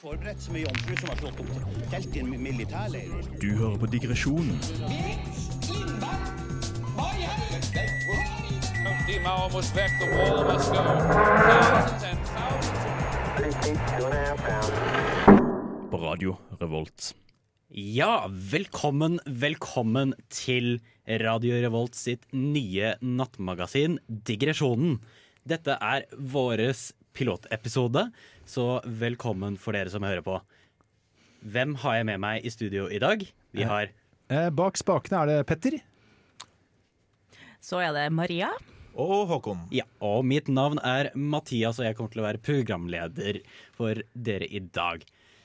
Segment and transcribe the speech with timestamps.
[0.00, 1.50] Forberedt som ei jomfru som har slått opp
[1.92, 3.12] telt i en militærleir.
[3.38, 4.58] Du hører på digresjonen
[15.90, 17.12] på Radio Revolt.
[17.70, 24.98] Ja, velkommen, velkommen til Radio Revolt sitt nye nattmagasin Digresjonen.
[25.44, 28.08] Dette er våres pilotepisode,
[28.44, 30.38] så velkommen for dere som hører på.
[31.44, 33.22] Hvem har jeg med meg i studio i dag?
[33.54, 33.92] Vi har
[34.32, 35.76] Eh, bak spakene er det Petter.
[37.64, 38.50] Så er det Maria.
[38.94, 39.66] Og Håkon.
[39.74, 43.40] Ja, og mitt navn er Mathias, og jeg kommer til å være programleder
[43.76, 45.04] for dere i dag.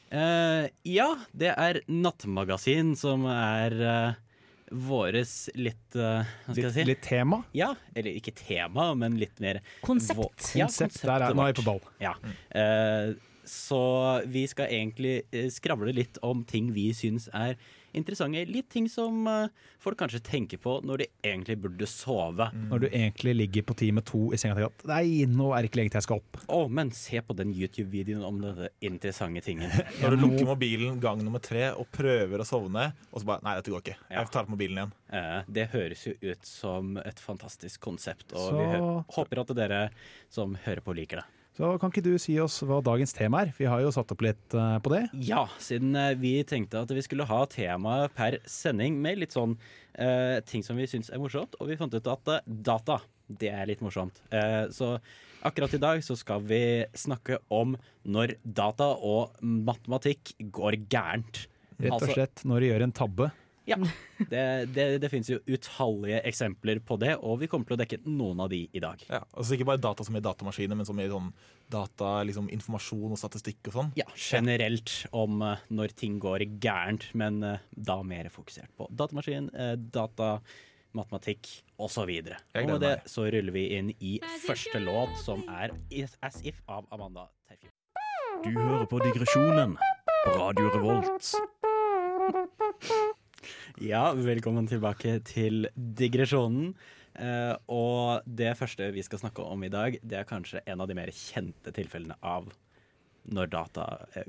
[0.09, 4.19] Eh, ja, det er Nattmagasin som er uh,
[4.71, 6.83] våres litt uh, Hva skal jeg Litt, si?
[6.89, 7.41] litt tema.
[7.57, 10.19] Ja, eller ikke tema, men litt mer Konsept.
[10.19, 11.01] vå- Ja, Konsept.
[11.03, 11.81] Der er, nå er vi på ball.
[12.03, 12.13] Ja.
[12.53, 13.13] Eh,
[13.49, 13.81] så
[14.29, 17.55] vi skal egentlig eh, skravle litt om ting vi syns er
[17.93, 18.45] interessante.
[18.49, 19.47] Litt ting som eh,
[19.81, 22.49] folk kanskje tenker på når de egentlig burde sove.
[22.69, 25.61] Når du egentlig ligger på time to i senga og tenker at nei, nå er
[25.65, 26.41] det ikke lenge til jeg skal opp.
[26.47, 29.71] Å, men se på den YouTube-videoen om denne interessante tingen.
[30.01, 33.55] Når du lukker mobilen gang nummer tre og prøver å sovne, og så bare Nei,
[33.59, 33.97] dette går ikke.
[34.11, 34.95] Jeg tar opp mobilen igjen.
[35.15, 39.81] Eh, det høres jo ut som et fantastisk konsept, og Så- vi håper at dere
[40.29, 41.38] som hører på, liker det.
[41.59, 43.49] Så kan ikke du si oss hva dagens tema er?
[43.57, 45.01] Vi har jo satt opp litt eh, på det.
[45.27, 49.57] Ja, siden eh, vi tenkte at vi skulle ha tema per sending med litt sånn
[49.99, 53.51] eh, ting som vi syns er morsomt, og vi fant ut at eh, data, det
[53.51, 54.21] er litt morsomt.
[54.31, 54.93] Eh, så
[55.43, 56.61] akkurat i dag så skal vi
[56.95, 57.75] snakke om
[58.07, 61.43] når data og matematikk går gærent.
[61.75, 63.31] Rett og Altså- slett når du gjør en tabbe.
[63.69, 63.77] Ja,
[64.31, 64.43] det,
[64.75, 68.43] det, det finnes jo utallige eksempler på det, og vi kommer til å dekke noen
[68.45, 69.03] av de i dag.
[69.09, 71.31] Ja, altså Ikke bare data som i datamaskiner, men som i sånn
[71.69, 73.91] data, liksom informasjon og statistikk og sånn.
[73.99, 79.51] Ja, generelt om eh, når ting går gærent, men eh, da mer fokusert på datamaskin,
[79.53, 80.39] eh, data,
[80.97, 81.47] matematikk
[81.77, 82.09] osv.
[82.09, 85.75] Jeg Og med det så ruller vi inn i første låt, som er
[86.25, 87.75] As If av Amanda Terfjord.
[88.47, 89.77] Du hører på digresjonen
[90.25, 91.33] på Radio Revolt.
[93.79, 96.73] Ja, velkommen tilbake til digresjonen.
[97.15, 100.89] Eh, og det første vi skal snakke om i dag, det er kanskje en av
[100.89, 102.49] de mer kjente tilfellene av
[103.31, 103.85] når data
[104.19, 104.27] eh,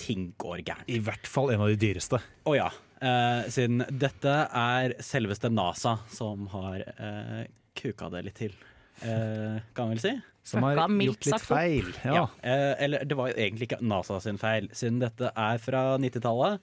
[0.00, 0.90] ting går gærent.
[0.90, 2.18] I hvert fall en av de dyreste.
[2.18, 2.66] Å ja.
[2.98, 7.46] Eh, siden dette er selveste NASA som har eh,
[7.78, 8.58] kuka det litt til.
[9.06, 10.16] Eh, kan man vel si?
[10.50, 11.94] Som har gjort litt feil.
[12.02, 12.26] Ja.
[12.42, 16.58] Eh, eller det var jo egentlig ikke NASA sin feil, siden dette er fra 90-tallet.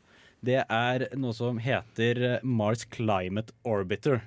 [0.45, 4.21] Det er noe som heter Mars Climate Orbiter.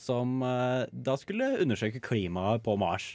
[0.00, 3.14] Som eh, da skulle undersøke klimaet på Mars.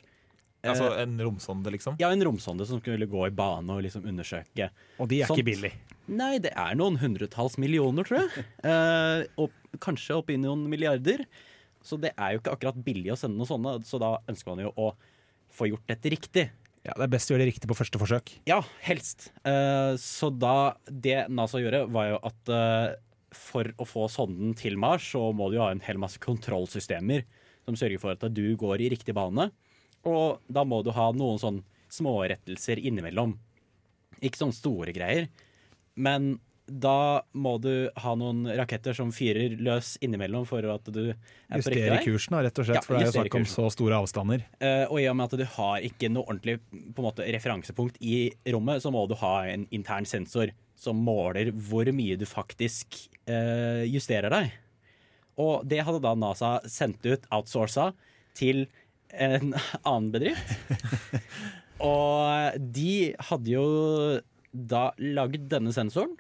[0.64, 1.96] Eh, Altså En romsonde, liksom.
[2.02, 5.40] ja, en romsonde som skulle gå i bane og liksom undersøke Og de er Sånt.
[5.40, 5.78] ikke billige?
[6.10, 8.46] Nei, det er noen hundretalls millioner, tror jeg.
[8.72, 11.22] Eh, og kanskje oppi noen milliarder.
[11.86, 14.66] Så det er jo ikke akkurat billig å sende noe sånne, så da ønsker man
[14.66, 14.90] jo å
[15.54, 16.50] få gjort dette riktig.
[16.88, 18.32] Ja, Det er best å gjøre det riktig på første forsøk.
[18.48, 19.30] Ja, helst.
[19.44, 22.96] Uh, så da Det NASA gjorde, var jo at uh,
[23.36, 27.28] for å få sonden til Mars, så må du jo ha en hel masse kontrollsystemer
[27.68, 29.50] som sørger for at du går i riktig bane.
[30.08, 31.60] Og da må du ha noen sånn
[31.94, 33.36] smårettelser innimellom.
[34.24, 35.28] Ikke sånne store greier,
[36.00, 36.38] men
[36.70, 41.58] da må du ha noen raketter som fyrer løs innimellom for at du er på
[41.58, 42.02] riktig Justere vei.
[42.06, 42.80] kursen, rett og slett.
[42.80, 44.46] Ja, for det er jo justere snakk om så store avstander.
[44.62, 46.60] Uh, og i og med at du har ikke noe ordentlig
[46.98, 52.20] måte, referansepunkt i rommet, så må du ha en intern sensor som måler hvor mye
[52.20, 54.54] du faktisk uh, justerer deg.
[55.40, 57.92] Og det hadde da NASA sendt ut, outsourca,
[58.38, 58.68] til
[59.10, 59.54] en
[59.90, 60.56] annen bedrift.
[61.92, 62.94] og de
[63.30, 63.68] hadde jo
[64.50, 66.18] da lagd denne sensoren,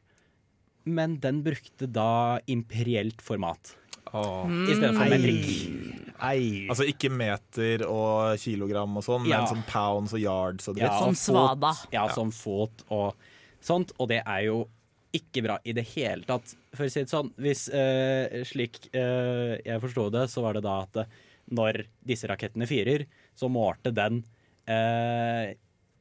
[0.85, 3.75] men den brukte da imperielt format
[4.09, 6.15] i stedet for metrikk.
[6.25, 6.65] Ei.
[6.71, 9.43] Altså ikke meter og kilogram og sånn, Ja.
[9.43, 10.89] men sånn pounds og yards og Ja.
[10.99, 11.21] Som fot-
[11.61, 11.73] svada.
[11.93, 13.13] Ja, som fot og
[13.61, 13.91] sånt.
[13.99, 14.67] Og det er jo
[15.13, 16.55] ikke bra i det hele tatt.
[16.73, 20.63] For å si det sånn, hvis eh, slik eh, jeg forsto det, så var det
[20.63, 21.05] da at eh,
[21.51, 23.05] når disse rakettene fyrer,
[23.35, 24.23] så målte den
[24.67, 25.53] eh,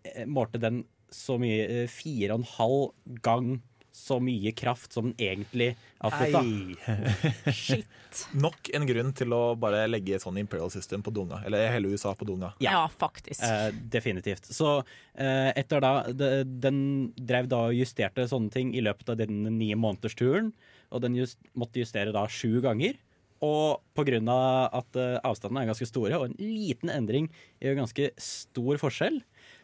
[0.05, 3.63] eh, Målte den så mye eh, Fire og en halv gang
[3.99, 6.41] så mye kraft som den egentlig avslutta.
[6.43, 7.53] Ei.
[7.53, 8.23] Shit.
[8.39, 11.43] Nok en grunn til å bare legge et sånn imperial system på dunga.
[11.49, 12.53] Eller hele USA på dunga.
[12.63, 12.77] Ja.
[12.79, 13.43] Ja, faktisk.
[13.45, 14.49] Eh, definitivt.
[14.55, 16.81] Så eh, etter da de, Den
[17.19, 20.53] drev da og justerte sånne ting i løpet av den ni månedersturen.
[20.95, 22.97] Og den just, måtte justere da sju ganger.
[23.45, 27.29] Og av at eh, avstandene er ganske store, og en liten endring
[27.63, 29.21] gjør ganske stor forskjell,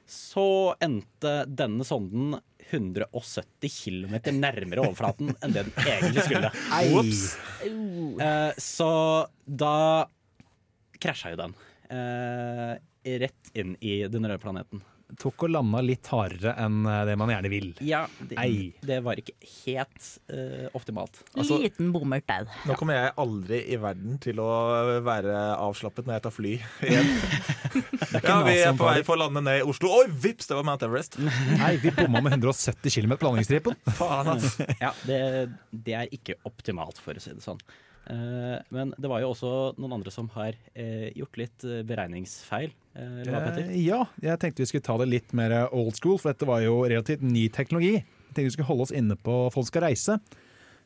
[0.07, 2.37] så endte denne sonden
[2.71, 6.51] 170 km nærmere overflaten enn det den egentlig skulle.
[7.01, 7.23] Ops.
[8.25, 8.91] Eh, så
[9.45, 9.77] da
[11.01, 11.55] krasja jo den.
[11.85, 12.75] Uh,
[13.05, 14.81] rett inn i den røde planeten.
[15.21, 17.69] Tok og landa litt hardere enn eh, det man gjerne vil.
[17.87, 18.37] Ja, det,
[18.85, 19.35] det var ikke
[19.65, 21.21] helt uh, optimalt.
[21.35, 22.49] Altså- Liten bommert der.
[22.69, 24.49] Nå kommer jeg aldri i verden til å
[25.07, 26.55] være avslappet når jeg tar fly
[26.89, 27.13] igjen.
[28.25, 29.93] Ja, vi er på vei for å lande ned i Oslo.
[30.01, 31.19] Oi, vips, det var Mount Everest!
[31.63, 33.79] Nei, vi bomma med 170 km på landingsstripen.
[33.99, 34.69] Faen, altså.
[34.83, 35.21] Ja, det,
[35.71, 37.61] det er ikke optimalt, for å si det sånn.
[38.11, 42.75] Eh, men det var jo også noen andre som har eh, gjort litt eh, beregningsfeil.
[43.81, 46.83] Ja, jeg tenkte vi skulle ta det litt mer old school, for dette var jo
[46.85, 47.97] relativt ny teknologi.
[47.97, 50.19] Jeg tenkte vi skulle holde oss inne på Folk skal reise.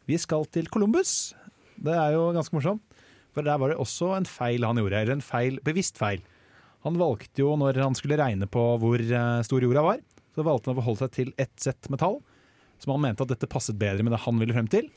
[0.09, 1.35] Vi skal til Columbus.
[1.77, 2.85] Det er jo ganske morsomt.
[3.37, 6.23] For der var det også en feil han gjorde, eller en feil, bevisst feil.
[6.87, 9.03] Han valgte jo, når han skulle regne på hvor
[9.47, 10.01] stor jorda var,
[10.35, 12.19] så valgte han å forholde seg til ett sett metall,
[12.83, 14.89] som han mente at dette passet bedre med det han ville frem til.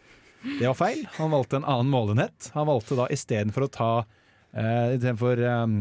[0.43, 1.03] Det var feil.
[1.19, 2.51] Han valgte en annen målenhet.
[2.55, 5.75] Han valgte da istedenfor å ta uh, Istedenfor um,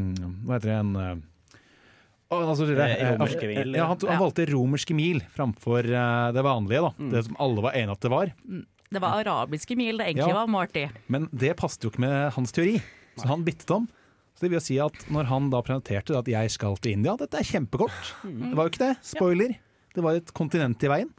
[0.44, 1.14] Hva heter det en uh,
[2.30, 5.82] å, altså, det, Eh, eh, romerske eh, mil, Ja, han, han valgte romerske mil framfor
[5.88, 6.82] eh, det vanlige.
[6.84, 8.30] da Det som alle var enige at det var.
[8.90, 10.36] Det var arabiske mil det egentlig Ja.
[10.38, 10.84] var målt i.
[11.10, 12.76] Men det passet jo ikke med hans teori,
[13.18, 13.88] så han byttet om.
[14.38, 17.34] Så det vil si at når han da presenterte at jeg skal til India, dette
[17.34, 18.14] er kjempekort.
[18.22, 18.94] Det var jo ikke det.
[19.10, 19.56] Spoiler.
[19.94, 21.10] Det var et kontinent i veien.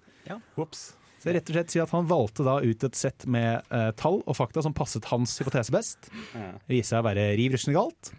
[0.56, 0.94] Ops.
[1.22, 4.22] Så rett og slett sier at Han valgte da ut et sett med uh, tall
[4.26, 6.10] og fakta som passet hans hypotese best.
[6.34, 6.54] Ja.
[6.58, 8.14] Det viser seg å være riv ruskende galt.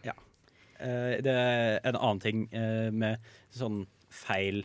[0.83, 4.59] Eh, det er en annen ting uh, med sånn feil,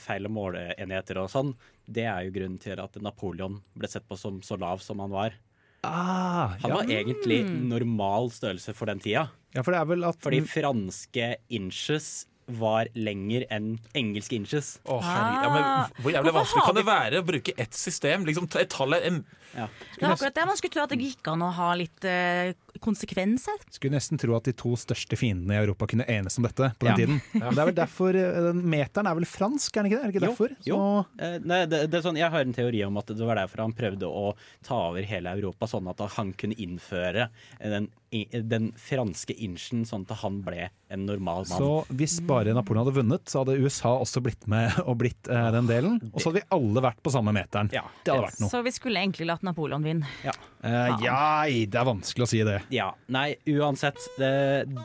[0.00, 1.50] feil måleenheter og sånn.
[1.84, 5.12] Det er jo grunnen til at Napoleon ble sett på som så lav som han
[5.12, 5.36] var.
[5.84, 6.78] Ah, Han ja.
[6.78, 9.26] var egentlig normal størrelse for den tida.
[9.52, 12.26] ja, for at Fordi franske inches
[12.58, 14.78] var lenger enn engelske inches.
[14.84, 15.42] Å, herregud.
[15.44, 15.68] Ja, men
[16.02, 18.24] hvor jævlig Hvorfor vanskelig kan det være å bruke ett system?
[18.28, 19.20] Liksom, et tall er en
[19.50, 22.52] Det er akkurat det man skulle tro at det gikk an å ha litt uh,
[22.84, 23.56] konsekvenser.
[23.74, 26.86] Skulle nesten tro at de to største fiendene i Europa kunne enes om dette på
[26.86, 26.96] den Ja.
[27.00, 27.20] tiden.
[27.34, 30.04] Men det er vel derfor eh, den Meteren er vel fransk, er den ikke det?
[30.04, 30.54] Er det ikke derfor?
[30.66, 30.76] jo.
[30.76, 33.36] Så, Eh, nei, det, det er sånn, jeg har en teori om at det var
[33.42, 34.30] derfor han prøvde å
[34.64, 37.26] ta over hele Europa, sånn at han kunne innføre
[37.60, 41.60] den, den franske inchen, sånn at han ble en normal mann.
[41.60, 45.48] så hvis bare Napoleon hadde vunnet, så hadde USA også blitt med og blitt eh,
[45.54, 46.00] den delen.
[46.10, 47.70] Og så hadde vi alle vært på samme meteren.
[47.74, 47.84] Ja.
[48.02, 48.50] Det hadde vært noe.
[48.50, 50.10] Så vi skulle egentlig latt Napoleon vinne.
[50.26, 50.34] Ja.
[50.66, 52.60] Eh, ja, det er vanskelig å si det.
[52.74, 52.90] ja.
[53.10, 53.98] Nei, uansett.
[54.18, 54.32] Det,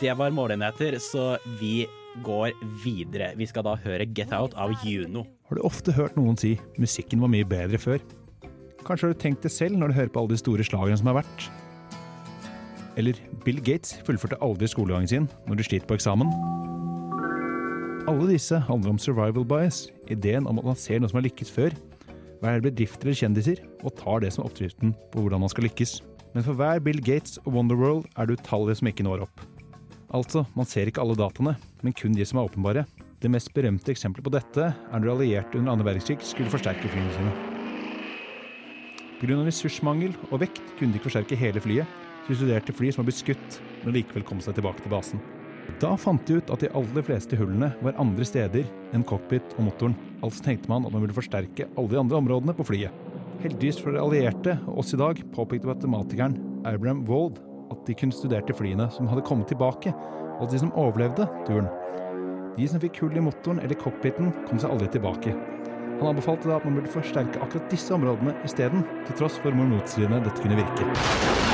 [0.02, 1.88] det var målenheter, så vi
[2.24, 3.34] går videre.
[3.36, 5.26] Vi skal da høre Get Out av Juno.
[5.50, 8.00] Har du ofte hørt noen si musikken var mye bedre før?
[8.86, 11.10] Kanskje har du tenkt det selv når du hører på alle de store slagene som
[11.10, 11.48] har vært?
[12.96, 16.32] Eller Bill Gates fullførte aldri skolegangen sin når du sliter på eksamen?
[18.06, 21.52] Alle disse handler om survival bias, ideen om at man ser noe som har lykkes
[21.52, 21.74] før,
[22.44, 25.98] hver bedrifter eller kjendiser, og tar det som oppskriften på hvordan man skal lykkes.
[26.36, 29.44] Men for hver Bill Gates og Wonderworld er det utallige som ikke når opp.
[30.16, 32.86] Altså, man ser ikke alle dataene, men kun de som er åpenbare.
[33.20, 37.16] Det mest berømte eksempelet på dette er når allierte under andre verdenskrig skulle forsterke flyene
[37.18, 37.36] sine.
[39.16, 39.40] Pga.
[39.48, 43.22] ressursmangel og vekt kunne de ikke forsterke hele flyet, de studerte fly som var blitt
[43.22, 45.22] skutt, men likevel kom seg tilbake til basen.
[45.82, 49.68] Da fant de ut at de aller fleste hullene var andre steder enn cockpit og
[49.68, 49.96] motoren.
[50.24, 52.94] Altså tenkte man at man ville forsterke alle de andre områdene på flyet.
[53.44, 57.42] Heldigvis for de allierte og oss i dag påpekte matematikeren Abraham Wold
[57.74, 59.94] at de kun studerte flyene som hadde kommet tilbake,
[60.40, 61.70] og de som overlevde turen.
[62.56, 65.36] De som fikk hull i motoren eller cockpiten, kom seg aldri tilbake.
[66.00, 69.76] Han anbefalte da at man burde forsterke akkurat disse områdene isteden, til tross for hvor
[69.76, 71.45] motstridende dette kunne virke.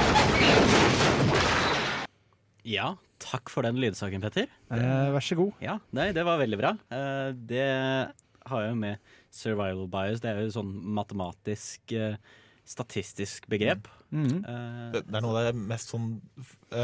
[2.67, 4.49] Ja, takk for den lydsaken, Petter.
[4.71, 5.57] Eh, vær så god.
[5.63, 6.75] Ja, nei, det var veldig bra.
[6.93, 7.67] Eh, det
[8.51, 12.17] har jo med survival bias Det er jo sånn matematisk, eh,
[12.65, 13.87] statistisk begrep.
[14.11, 14.23] Mm.
[14.23, 14.91] Mm -hmm.
[14.93, 16.21] Det det er noe av det mest sånn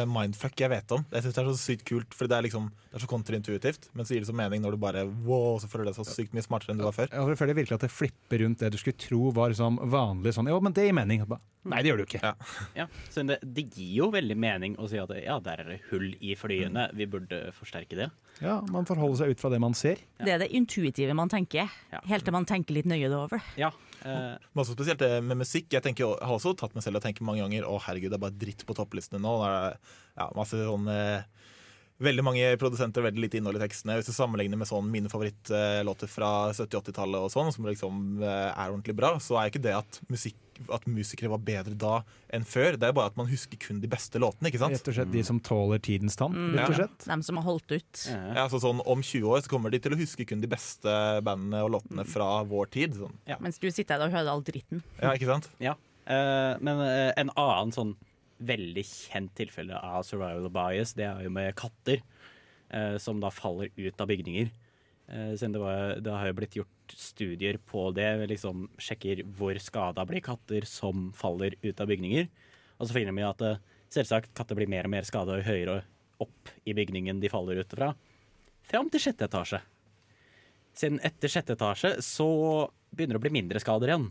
[0.07, 1.05] mindfuck jeg vet om.
[1.13, 3.89] Jeg synes det er så sykt kult, for det er liksom Det er så kontraintuitivt,
[3.93, 6.05] men så gir det så mening når du bare wow, så føler du deg så
[6.07, 7.11] sykt mye smartere enn du var før.
[7.11, 10.33] Ja, Jeg føler virkelig at det flipper rundt det du skulle tro var liksom vanlig
[10.37, 11.25] sånn Jo, men det gir mening.
[11.27, 12.21] Ba, Nei, det gjør det jo ikke.
[12.23, 12.33] Ja.
[12.77, 15.79] ja, så det, det gir jo veldig mening å si at ja, der er det
[15.89, 18.07] hull i flyene, vi burde forsterke det.
[18.39, 19.99] Ja, Man forholder seg ut fra det man ser.
[20.21, 21.67] Det er det intuitive man tenker,
[22.07, 23.43] helt til man tenker litt nøye det over.
[23.59, 23.71] Ja,
[24.05, 25.67] eh, Men også spesielt det med musikk.
[25.73, 28.19] Jeg, tenker, jeg har også tatt meg selv og tenkt mange ganger å herregud, det
[28.19, 29.35] er bare dritt på topplistene nå.
[29.43, 29.76] Det er
[30.17, 31.21] ja, masse sånn eh,
[31.97, 33.95] veldig mange produsenter veldig lite innhold i tekstene.
[33.97, 38.69] Hvis du sammenligner med sånn mine favorittlåter fra 70-80-tallet og sånn, som liksom eh, er
[38.69, 40.37] ordentlig bra, så er ikke det at, musikk,
[40.73, 41.95] at musikere var bedre da
[42.33, 42.77] enn før.
[42.77, 44.77] Det er bare at man husker kun de beste låtene, ikke sant?
[44.77, 46.53] Rett og slett de som tåler tidens tann, Mm.
[46.59, 46.87] rett og Ja.
[47.15, 48.03] Dem som har holdt ut.
[48.13, 50.93] Ja, så sånn Om 20 år så kommer de til å huske kun de beste
[51.25, 52.93] bandene og låtene fra vår tid.
[52.93, 53.17] Sånn.
[53.41, 54.83] Mens du sitter her og hører all dritten.
[55.01, 55.49] Ja, ikke sant?
[55.59, 55.73] Ja.
[56.07, 57.95] Uh, men uh, en annen sånn
[58.37, 62.03] veldig kjent tilfelle av survival bias, det er jo med katter.
[62.69, 64.49] eh, som da faller ut av bygninger.
[65.07, 68.27] Eh, det, var, det har jo blitt gjort studier på det.
[68.27, 72.27] liksom Sjekker hvor skada blir katter som faller ut av bygninger.
[72.77, 73.61] Og så finner vi at eh,
[73.93, 75.81] selvsagt katter blir mer og mer skada jo høyere
[76.23, 77.93] opp i bygningen de faller ut fra.
[78.67, 79.61] Fram til sjette etasje.
[80.77, 82.27] Siden etter sjette etasje så
[82.91, 84.09] begynner det å bli mindre skader igjen.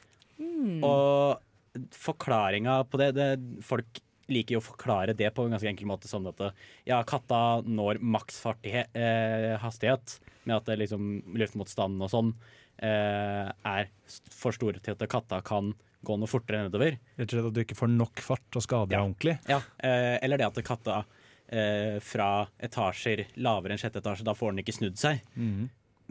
[0.86, 1.45] Og
[1.94, 3.30] forklaringa på det, det
[3.64, 4.02] Folk
[4.32, 6.40] liker jo å forklare det på en ganske enkel måte, som at
[6.88, 10.16] ja, katta når maks eh, hastighet
[10.46, 12.32] med at det liksom luftmotstanden og sånn
[12.82, 13.90] eh, er
[14.34, 15.72] for store til at katta kan
[16.06, 16.98] gå noe fortere nedover.
[17.18, 19.38] Rett og slett at du ikke får nok fart og skader deg ordentlig.
[19.50, 21.00] Ja, eh, eller det at katta
[21.48, 22.30] eh, fra
[22.62, 25.22] etasjer lavere enn sjette etasje, da får den ikke snudd seg.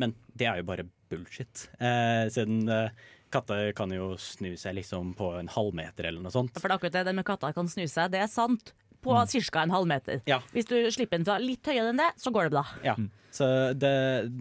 [0.02, 1.68] Men det er jo bare bullshit.
[1.80, 3.06] Eh, siden eh,
[3.36, 6.56] katter kan jo snu seg liksom på en halvmeter eller noe sånt.
[6.58, 8.74] For det er akkurat det, det med katter kan snu seg, det er sant.
[9.06, 9.62] På ca.
[9.62, 10.24] en halvmeter.
[10.26, 10.40] Ja.
[10.50, 12.64] Hvis du slipper den fra litt høyere enn det, så går det bra.
[12.82, 12.96] Ja.
[13.36, 13.46] Så
[13.78, 13.92] det,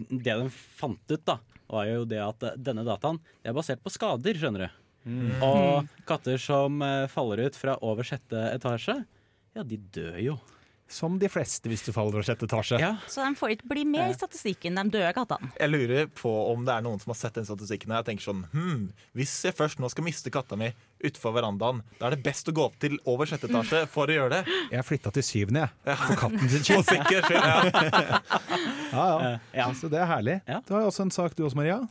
[0.09, 1.37] det de fant ut, da,
[1.69, 4.81] var jo det at denne dataen det er basert på skader, skjønner du.
[5.45, 8.97] Og katter som eh, faller ut fra over sjette etasje,
[9.55, 10.37] ja, de dør jo.
[10.87, 12.77] Som de fleste hvis du faller fra sjette etasje.
[12.81, 12.91] Ja.
[13.09, 15.49] Så de får ikke bli med i statistikken, de døde kattene.
[15.57, 18.27] Jeg lurer på om det er noen som har sett den statistikken her og tenker
[18.27, 18.83] sånn hm,
[19.17, 20.69] Hvis jeg først nå skal miste katta mi
[21.01, 24.15] utenfor verandaen, da er det best å gå opp til over sjette etasje for å
[24.15, 24.59] gjøre det.
[24.73, 25.97] Jeg flytta til syvende, jeg.
[26.05, 26.85] For katten sin skyld.
[26.93, 27.31] sikker.
[27.35, 28.21] Ja.
[28.95, 29.31] Ja, ja.
[29.53, 29.65] ja.
[29.75, 30.37] Så det er herlig.
[30.47, 30.61] Ja.
[30.65, 31.81] Du har jo også en sak du også, Maria.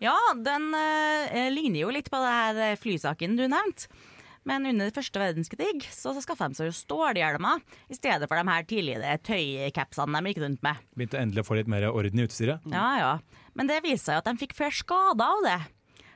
[0.00, 3.90] Ja, den eh, ligner jo litt på det her eh, flysaken du nevnte.
[4.48, 7.60] Men under første verdenskrig så skaffa de seg jo stålhjelmer
[7.92, 10.80] i stedet for de her tidligere tøycapsene de gikk rundt med.
[10.96, 12.64] Begynte endelig å få litt mer orden i utstyret.
[12.72, 13.12] Ja, ja.
[13.58, 15.58] Men det viste seg at de fikk flere skader av det.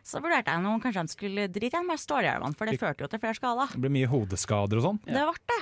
[0.05, 3.09] Så vurderte jeg om kanskje de skulle drite igjen med stålhjelmene, for det førte jo
[3.13, 3.73] til flere skader.
[3.73, 5.01] Det ble mye hodeskader og sånn.
[5.07, 5.61] Det ble det.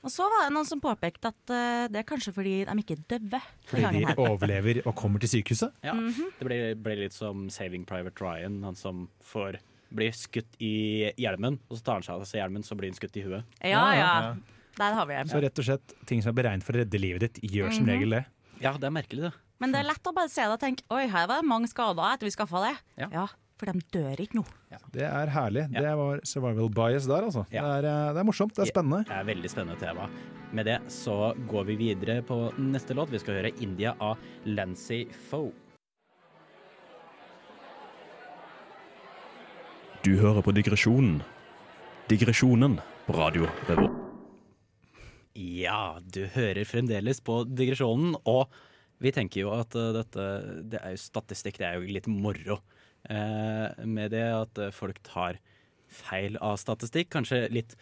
[0.00, 2.96] Og så var det noen som påpekte at eh, det er kanskje fordi de ikke
[3.10, 5.74] døde Fordi de overlever og kommer til sykehuset.
[5.84, 9.60] Ja, Det ble, ble litt som Saving Private Ryan, han som får
[9.94, 12.98] blir skutt i hjelmen, og så tar han seg av seg hjelmen, så blir han
[12.98, 13.60] skutt i huet.
[13.66, 14.10] Ja, ja.
[14.80, 17.26] Der har vi Så rett og slett, ting som er beregnet for å redde livet
[17.26, 18.24] ditt, gjør som regel det.
[18.62, 19.32] Ja, det er merkelig, det.
[19.60, 21.68] Men det er lett å bare se det og tenke oi, her var det mange
[21.68, 22.74] skader etter vi skaffa det.
[23.02, 23.28] Ja.
[23.60, 24.44] for de dør ikke nå.
[24.94, 25.66] Det er herlig.
[25.74, 27.42] Det var survival bias der, altså.
[27.52, 27.60] Ja.
[27.60, 29.02] Det, er, eh, det er morsomt, det er spennende.
[29.04, 30.06] Det er veldig spennende tema.
[30.56, 33.12] Med det så går vi videre på neste låt.
[33.12, 34.16] Vi skal høre 'India' av
[34.46, 35.52] Lancy Foe.
[40.00, 41.18] Du hører på Digresjonen.
[42.08, 43.98] Digresjonen på Radio Revolt.
[45.36, 48.48] Ja, du hører fremdeles på digresjonen, og
[49.04, 50.24] vi tenker jo at eh, dette
[50.72, 52.56] det er jo statistikk, det er jo litt moro.
[53.12, 55.36] Eh, med det at eh, folk tar
[55.92, 57.76] feil av statistikk, kanskje litt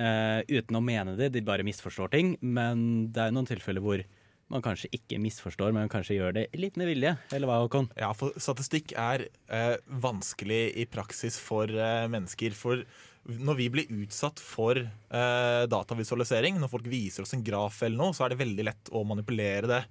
[0.00, 2.32] eh, uten å mene det, de bare misforstår ting.
[2.40, 4.08] Men det er noen tilfeller hvor
[4.52, 7.14] man kanskje ikke misforstår, men kanskje gjør det litt med vilje.
[7.36, 7.90] Eller hva, Håkon?
[7.98, 12.56] Ja, for statistikk er eh, vanskelig i praksis for eh, mennesker.
[12.56, 12.84] For
[13.28, 18.16] når vi blir utsatt for eh, datavisualisering, når folk viser oss en graf eller noe,
[18.16, 19.82] så er det veldig lett å manipulere det.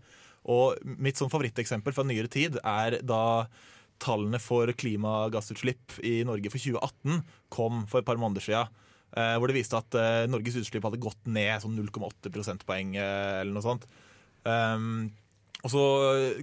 [0.50, 3.48] Og mitt sånn favoritteksempel fra nyere tid er da
[4.02, 7.24] tallene for klimagassutslipp i Norge for 2018
[7.54, 8.84] kom for et par måneder siden.
[9.16, 13.42] Eh, hvor det viste at eh, Norges utslipp hadde gått ned sånn 0,8 prosentpoeng eh,
[13.42, 13.88] eller noe sånt.
[14.46, 15.08] Um,
[15.64, 15.86] og så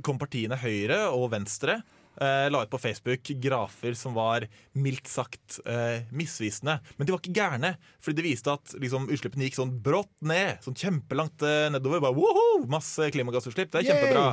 [0.05, 1.79] kom partiene Høyre og Venstre
[2.15, 4.45] Uh, la ut på Facebook grafer som var
[4.79, 6.77] mildt sagt uh, misvisende.
[6.95, 10.63] Men de var ikke gærne, fordi det viste at liksom, utslippene gikk sånn brått ned.
[10.63, 12.05] Sånn kjempelangt uh, nedover.
[12.05, 14.27] Bare, masse klimagassutslipp, det er kjempebra.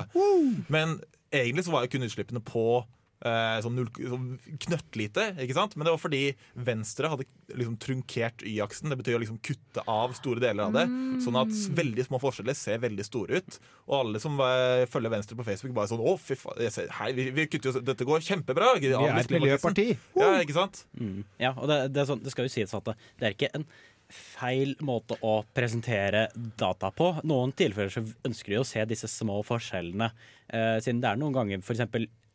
[0.70, 1.00] Men
[1.34, 2.66] egentlig så var jo kun utslippene på
[3.22, 4.28] sånn, null, sånn
[4.66, 5.28] knøttlite.
[5.44, 5.76] ikke sant?
[5.78, 6.22] Men det var fordi
[6.68, 8.90] Venstre hadde liksom trunkert Y-aksen.
[8.90, 10.88] Det betyr å liksom kutte av store deler av det.
[11.24, 13.60] Sånn at veldig små forskjeller ser veldig store ut.
[13.90, 17.30] Og alle som var, følger Venstre på Facebook, bare sånn Å, fy faen, hei, vi,
[17.36, 18.74] vi kutter jo Dette går kjempebra.
[18.82, 19.88] Vi er et miljøparti.
[20.18, 20.84] Ja, ikke sant?
[21.42, 23.68] Ja, og det, det, er sånn, det skal jo sies at det er ikke en
[24.12, 26.26] feil måte å presentere
[26.60, 27.14] data på.
[27.28, 30.12] Noen tilfeller så ønsker de å se disse små forskjellene.
[30.52, 31.86] Eh, siden det er noen ganger f.eks.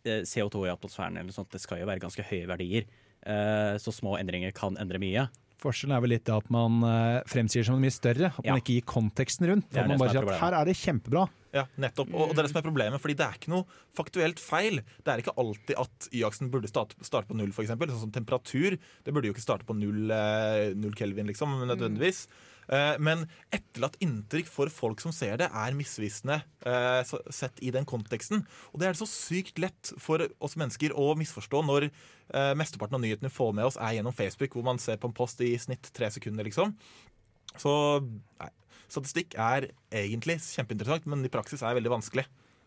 [0.07, 2.87] Eh, CO2 i atmosfæren eller noe sånt, det skal jo være ganske høye verdier.
[3.27, 5.27] Eh, så små endringer kan endre mye.
[5.59, 8.29] Forskjellen er vel litt at man eh, fremsier som mye større.
[8.37, 8.53] At Ja.
[8.53, 9.71] man ikke gir konteksten rundt.
[9.73, 11.25] At man bare er sier at her er det kjempebra.
[11.57, 12.11] Ja, nettopp.
[12.13, 13.65] Og, det er det som er problemet, fordi det er ikke noe
[13.97, 14.83] faktuelt feil.
[15.03, 17.73] Det er ikke alltid at y-aksen burde starte, starte på null, f.eks.
[17.73, 18.77] Sånn som temperatur.
[19.07, 20.13] Det burde jo ikke starte på null,
[20.77, 22.27] null kelvin, liksom, nødvendigvis.
[22.29, 22.56] Eh,
[22.99, 28.43] men etterlatt inntrykk for folk som ser det, er misvisende eh, sett i den konteksten.
[28.73, 32.99] Og det er det så sykt lett for oss mennesker å misforstå når eh, mesteparten
[32.99, 35.41] av nyhetene vi får med oss, er gjennom Facebook, hvor man ser på en post
[35.47, 36.75] i snitt tre sekunder, liksom.
[37.57, 38.51] Så nei,
[38.91, 42.27] statistikk er egentlig kjempeinteressant, men i praksis er det veldig vanskelig.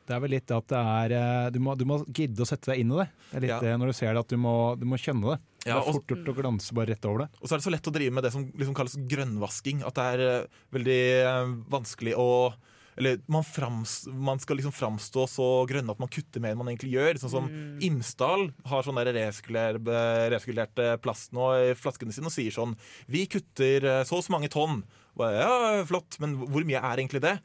[0.10, 2.72] Det er vel litt at det er eh, Du må, du må gidde å sette
[2.72, 3.10] deg inn i det.
[3.29, 3.60] Det er litt Ja.
[3.62, 5.49] det når du ser det, at du må, du må skjønne det.
[5.68, 7.30] Ja, det er fort gjort å glanse bare rett over det.
[7.42, 9.84] Og så er det så lett å drive med det som liksom kalles grønnvasking.
[9.88, 12.30] At det er uh, veldig uh, vanskelig å
[13.00, 16.68] eller man, frams, man skal liksom framstå så grønne at man kutter mer enn man
[16.68, 17.20] egentlig gjør.
[17.22, 17.46] Sånn som
[17.86, 19.80] Imsdal har sånn der resirkuler,
[20.34, 22.75] resirkulerte plast nå i flaskene sine og sier sånn
[23.08, 24.82] Vi kutter eh, så og så mange tonn.
[25.19, 27.35] Bare, Ja, flott, men hvor mye er egentlig det?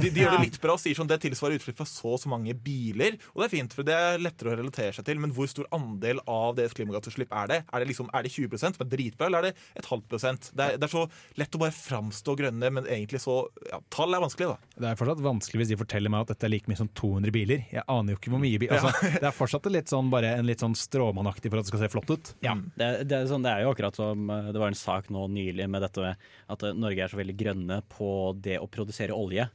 [0.00, 2.20] De, de gjør det litt bra og sier sånn det tilsvarer utslipp fra så og
[2.22, 3.16] så mange biler.
[3.34, 5.20] Og det er fint, for det er lettere å relatere seg til.
[5.22, 7.58] Men hvor stor andel av deres klimagassutslipp er det?
[7.66, 10.50] Er det, liksom, er det 20 som er dritbra, eller er det et halvt prosent?
[10.56, 11.04] Det er, det er så
[11.40, 13.38] lett å bare framstå grønne, men egentlig så
[13.70, 14.72] ja, Tall er vanskelig, da.
[14.76, 17.34] Det er fortsatt vanskelig hvis de forteller meg at dette er like mye som 200
[17.34, 17.66] biler.
[17.72, 20.48] Jeg aner jo ikke hvor mye biler altså, Det er fortsatt litt sånn, bare en
[20.48, 22.32] litt sånn stråmannaktig for at det skal se flott ut.
[22.44, 25.10] Ja, det, det, er sånn, det er jo akkurat som eh, det var en sak
[25.14, 28.08] nå nylig med dette med at eh, Norge er så veldig grønne på
[28.42, 29.48] det å produsere olje.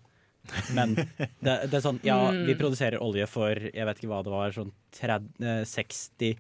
[0.75, 4.33] Men det, det er sånn, ja, vi produserer olje for jeg vet ikke hva det
[4.33, 6.39] var, sånn 30, eh, 60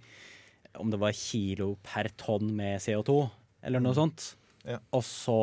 [0.81, 3.17] Om det var kilo per tonn med CO2,
[3.67, 4.31] eller noe sånt.
[4.65, 4.79] Ja.
[4.95, 5.37] Og så,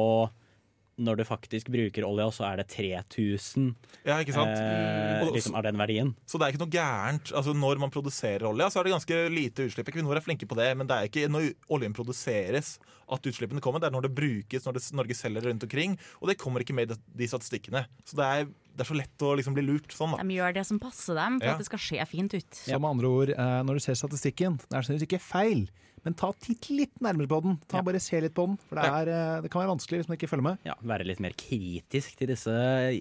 [0.99, 3.75] når du faktisk bruker olja, så er det 3000
[4.05, 4.51] Ja, ikke sant?
[4.59, 6.15] eh, liksom, av den verdien.
[6.27, 7.33] Så det er ikke noe gærent.
[7.39, 9.89] Altså, når man produserer olja, så er det ganske lite utslipp.
[9.93, 12.79] Equinor er flinke på det, men det er ikke når oljen produseres
[13.09, 13.81] at utslippene kommer.
[13.81, 15.99] Det er når det brukes, når det, Norge selger rundt omkring.
[16.21, 17.87] Og det kommer ikke med i de- de statistikkene.
[18.05, 18.45] Så det er,
[18.77, 20.23] det er så lett å liksom bli lurt sånn, da.
[20.23, 21.53] De gjør det som passer dem for Ja.
[21.53, 22.51] at det skal se fint ut.
[22.53, 25.69] Så med andre ord, eh, når du ser statistikken, det er sannsynligvis ikke feil,
[26.05, 27.57] men ta titt litt nærmere på den.
[27.71, 30.09] Ta Bare se litt på den, for det, er, eh, det kan være vanskelig hvis
[30.11, 30.59] man ikke følger med.
[30.69, 32.55] ja, være litt mer kritisk til disse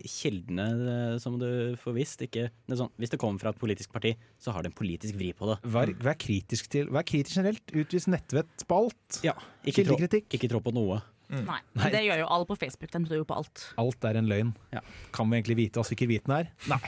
[0.05, 1.47] kildene eh, som du
[1.81, 2.23] får visst.
[2.27, 4.77] Ikke, det er sånn, hvis det kommer fra et politisk parti, så har det en
[4.79, 5.59] politisk vri på det.
[5.77, 7.75] Vær, vær kritisk til Vær kritisk generelt.
[7.75, 9.21] Utvis nettvett på alt.
[9.25, 10.29] Ja, ikke trå, Kildekritikk.
[10.37, 11.01] ikke trå på noe.
[11.27, 11.57] Nei.
[11.75, 12.87] Men det gjør jo alle på Facebook.
[12.93, 13.63] De tror jo på alt.
[13.81, 14.53] Alt er en løgn.
[14.71, 14.79] Ja.
[15.11, 16.47] Kan vi egentlig vite hva sikker viten er?
[16.71, 16.79] Nei.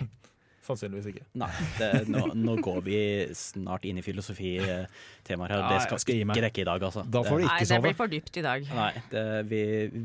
[0.69, 1.23] Sannsynligvis ikke.
[1.41, 2.99] Nei, det, nå, nå går vi
[3.37, 5.63] snart inn i filosofitemaer her.
[5.63, 7.03] Ja, Det skal skal ikke rekke i dag, altså.
[7.09, 8.69] Da får du Nei, det blir for dypt i dag.
[8.77, 9.61] Nei, det, vi,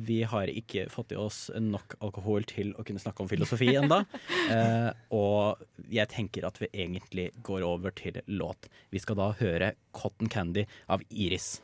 [0.09, 4.03] vi har ikke fått i oss nok alkohol til å kunne snakke om filosofi ennå.
[4.55, 8.69] Eh, og jeg tenker at vi egentlig går over til låt.
[8.93, 11.63] Vi skal da høre 'Cotton Candy' av Iris.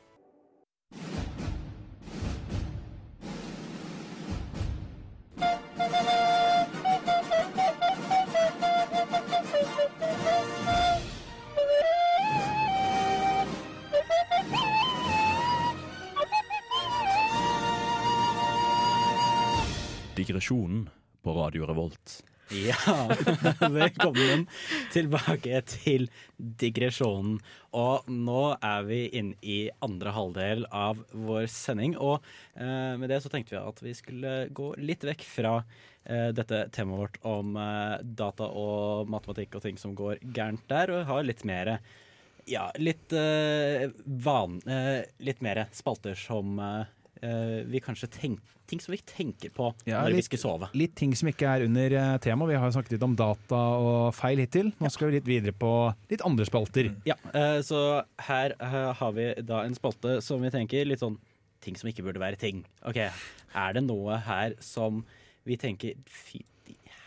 [20.31, 20.85] Digresjonen
[21.23, 22.21] på Radio Revolt.
[22.55, 23.11] Ja,
[23.75, 24.45] velkommen
[24.93, 26.05] tilbake til
[26.39, 27.41] digresjonen.
[27.75, 31.97] Og nå er vi inne i andre halvdel av vår sending.
[31.99, 32.23] Og
[32.55, 35.57] eh, med det så tenkte vi at vi skulle gå litt vekk fra
[36.05, 40.95] eh, dette temaet vårt om eh, data og matematikk og ting som går gærent der,
[40.95, 41.75] og ha litt mer
[42.47, 44.61] ja, litt eh, van...
[44.63, 50.05] eh, litt mer spalter som eh, vi kanskje tenker Ting som vi tenker på Ja,
[50.05, 50.69] når vi skal sove.
[50.79, 52.47] Litt ting som ikke er under eh, tema.
[52.47, 54.71] Vi har jo snakket litt om data og feil hittil.
[54.79, 55.73] Nå skal vi litt videre på
[56.13, 56.93] litt andre spalter.
[57.09, 57.81] Ja, eh, så
[58.29, 61.19] her eh, har vi da en spalte som vi tenker litt sånn
[61.65, 62.63] ting som ikke burde være ting.
[62.87, 65.03] Ok, Er det noe her som
[65.43, 66.45] vi tenker fy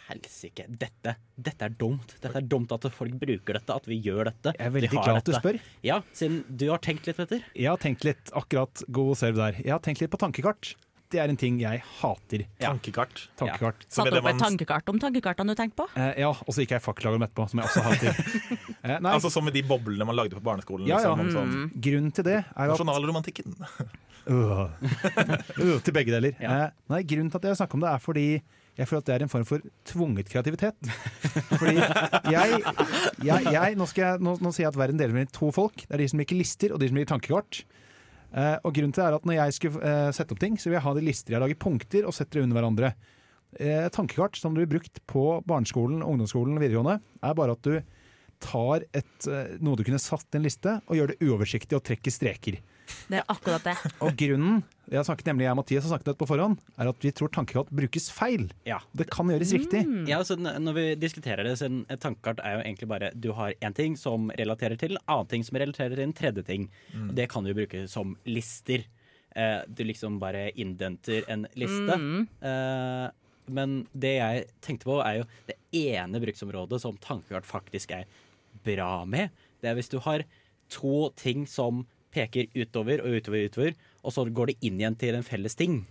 [0.10, 2.16] helsike, dette, dette er dumt.
[2.22, 4.56] Dette er dumt at folk bruker dette, at vi gjør dette.
[4.58, 5.60] Jeg er vi veldig har glad at du spør.
[5.86, 7.46] Ja, siden du har tenkt litt, Petter.
[7.56, 9.62] Jeg har tenkt litt, akkurat god serve der.
[9.64, 10.76] Jeg har tenkt litt på tankekart.
[11.14, 12.44] Det er en ting jeg hater.
[12.58, 13.28] Tankekart.
[13.38, 13.84] Tankekart.
[13.86, 13.90] Ja.
[13.94, 15.86] Satt det opp et tankekart om tankekartene du tenkte på.
[15.94, 18.18] Eh, ja, og så gikk jeg i fakkelageret etterpå, som jeg også hater.
[18.84, 20.84] Eh, nei, Altså Som med de boblene man lagde på barneskolen.
[20.90, 21.14] Ja, ja.
[21.16, 23.54] Liksom, om sånn grunnen til det er at Nasjonalromantikken.
[24.34, 24.68] uh,
[25.86, 26.36] til begge deler.
[26.36, 28.26] Eh, nei, grunnen til at jeg snakker om det, er fordi
[28.78, 30.92] jeg føler at det er en form for tvunget kreativitet.
[31.60, 31.76] Fordi
[32.34, 32.60] jeg,
[33.28, 35.86] jeg, jeg nå, skal jeg nå, nå sier jeg at verden deler mellom to folk.
[35.86, 37.64] Det er de som liker lister, og de som liker tankekart.
[38.34, 40.72] Uh, og grunnen til det er at Når jeg skulle uh, sette opp ting, så
[40.72, 41.36] vil jeg ha de lister.
[41.36, 42.96] Jeg lager punkter og setter under hverandre.
[43.60, 47.78] Uh, tankekart som blir brukt på barneskolen, ungdomsskolen og videregående, er bare at du
[48.44, 51.86] tar et, eh, noe du kunne satt i en liste, og gjør det uoversiktlig og
[51.88, 52.60] trekker streker.
[53.10, 53.76] Det er akkurat det.
[54.06, 56.90] Og grunnen, jeg har snakket nemlig jeg og Mathias har snakket det på forhånd, er
[56.92, 58.50] at vi tror tankekart brukes feil.
[58.68, 58.80] Ja.
[58.96, 59.84] Det kan gjøres riktig.
[60.10, 63.32] Ja, så når vi diskuterer det, så en- et tankekart er jo egentlig bare Du
[63.34, 66.70] har én ting som relaterer til en annen ting som relaterer til en tredje ting.
[66.94, 68.84] Og det kan du bruke som lister.
[69.36, 71.96] Eh, du liksom bare indenter en liste.
[72.44, 73.10] Eh,
[73.50, 78.06] men det jeg tenkte på, er jo det ene bruksområdet som tankekart faktisk er
[78.64, 79.32] bra med.
[79.62, 80.24] Det er hvis du har
[80.70, 85.18] to ting som peker utover og utover, utover, og så går det inn igjen til
[85.18, 85.82] en felles ting.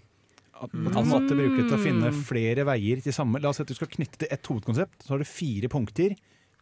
[0.63, 3.65] At en måte bruke det til å finne flere veier til samme La oss si
[3.65, 6.15] at du skal knytte til ett hovedkonsept, så har du fire punkter.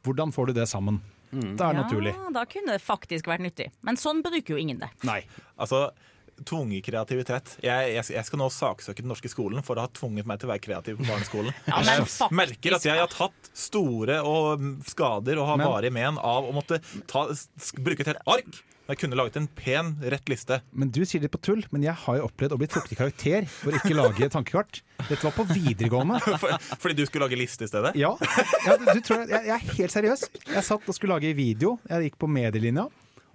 [0.06, 1.02] Hvordan får du det sammen?
[1.30, 2.14] Det er naturlig.
[2.16, 3.68] Ja, da kunne det faktisk vært nyttig.
[3.86, 4.88] Men sånn bruker jo ingen det.
[5.06, 5.20] Nei.
[5.60, 5.90] Altså,
[6.48, 7.52] tvunget kreativitet.
[7.62, 10.48] Jeg, jeg, jeg skal nå saksøke den norske skolen for å ha tvunget meg til
[10.48, 11.52] å være kreativ på barneskolen.
[11.68, 15.62] Ja, men jeg faktisk- merker at jeg har tatt store og mm, skader og har
[15.62, 17.28] varige men av å måtte ta,
[17.78, 18.60] bruke et helt ark.
[18.90, 20.56] Jeg kunne laget en pen, rett liste.
[20.74, 22.98] Men Du sier det på tull, men jeg har jo opplevd å bli trukket i
[22.98, 24.80] karakter for å ikke lage tankekart.
[25.06, 26.18] Dette var på videregående.
[26.42, 27.92] For, fordi du skulle lage liste i stedet.
[27.98, 28.10] Ja,
[28.66, 30.24] ja du, du tror jeg, jeg er helt seriøs.
[30.42, 31.76] Jeg satt og skulle lage video.
[31.86, 32.88] Jeg gikk på medielinja.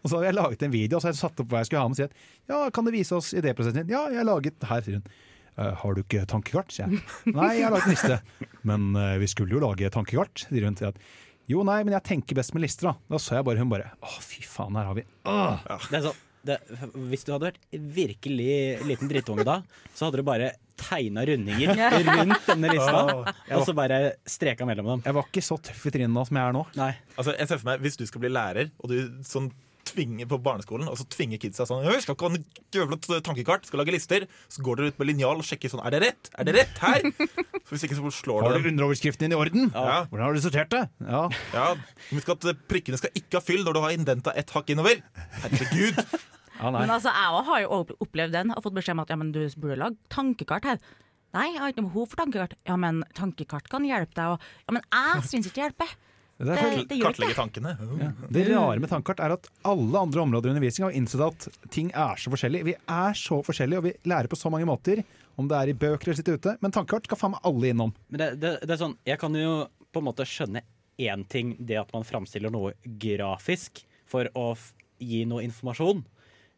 [0.03, 1.69] Og så hadde jeg laget en video og så hadde jeg satt opp hva jeg
[1.69, 1.95] skulle ha med.
[1.95, 3.95] Og si at, ja, kan du vise oss idéprosessen din?
[3.95, 5.07] Ja, jeg har laget her, sier hun.
[5.55, 6.73] «Eh, har du ikke tankekart?
[6.75, 6.99] sier jeg.
[7.31, 8.49] Nei, jeg har laget en liste.
[8.67, 10.75] Men uh, vi skulle jo lage tankekart, sier hun.
[10.75, 10.99] Sier at,
[11.51, 12.95] jo, nei, men jeg tenker best med lister, da.
[13.15, 15.65] Da så jeg bare hun bare Å, fy faen, her har vi Åh.
[15.91, 16.59] Det er sånn, det,
[17.09, 17.59] hvis du hadde vært
[17.95, 18.55] virkelig
[18.85, 19.59] liten drittunge da,
[19.97, 21.71] så hadde du bare tegna rundinger
[22.09, 23.03] rundt denne lista,
[23.55, 25.05] og så bare streka mellom dem.
[25.07, 26.65] Jeg var ikke så tøff i trynet da som jeg er nå.
[26.77, 26.91] Nei.
[27.15, 29.49] Altså, jeg ser for meg, Hvis du skal bli lærer, og du sånn
[29.85, 32.45] tvinger på barneskolen, og så tvinger kidsa sånn Vi skal ikke ha en
[32.75, 34.25] jævla tankekart, skal lage lister.
[34.51, 36.31] Så går dere ut med linjal og sjekker sånn Er det rett?
[36.35, 37.07] Er det rett her?
[37.65, 39.71] Så Hvis ikke så slår Har du underoverskriften din i orden?
[39.73, 40.03] Ja.
[40.11, 40.83] Hvordan har du sortert det?
[41.01, 41.21] Ja.
[41.55, 41.67] Ja,
[42.11, 45.01] Husk at eh, prikkene skal ikke ha fyll når du har indenta ett hakk innover.
[45.41, 45.97] Herregud.
[46.59, 46.83] ja nei.
[46.83, 49.41] Men altså, jeg har jo opplevd den og fått beskjed om at ja, men du
[49.57, 50.77] burde lage tankekart her.
[51.35, 52.53] Nei, jeg har ikke noe behov for tankekart.
[52.69, 54.35] Ja, men tankekart kan hjelpe deg.
[54.35, 55.95] Og, ja, men jeg syns ikke det hjelper.
[56.37, 57.75] Det, er Det, det Kartlegge tankene.
[58.01, 58.09] Ja.
[58.29, 61.91] det rare med tankekart er at alle andre områder i undervisning har innsett at ting
[61.95, 62.63] er så forskjellig.
[62.67, 65.03] Vi er så forskjellige, og vi lærer på så mange måter.
[65.39, 66.55] Om det er i bøker eller sitte ute.
[66.63, 67.95] Men tankekart skal faen meg alle innom.
[68.11, 69.55] Men det, det, det er sånn, jeg kan jo
[69.95, 70.63] på en måte skjønne
[70.99, 74.69] én ting, det at man framstiller noe grafisk for å f
[74.99, 76.05] gi noe informasjon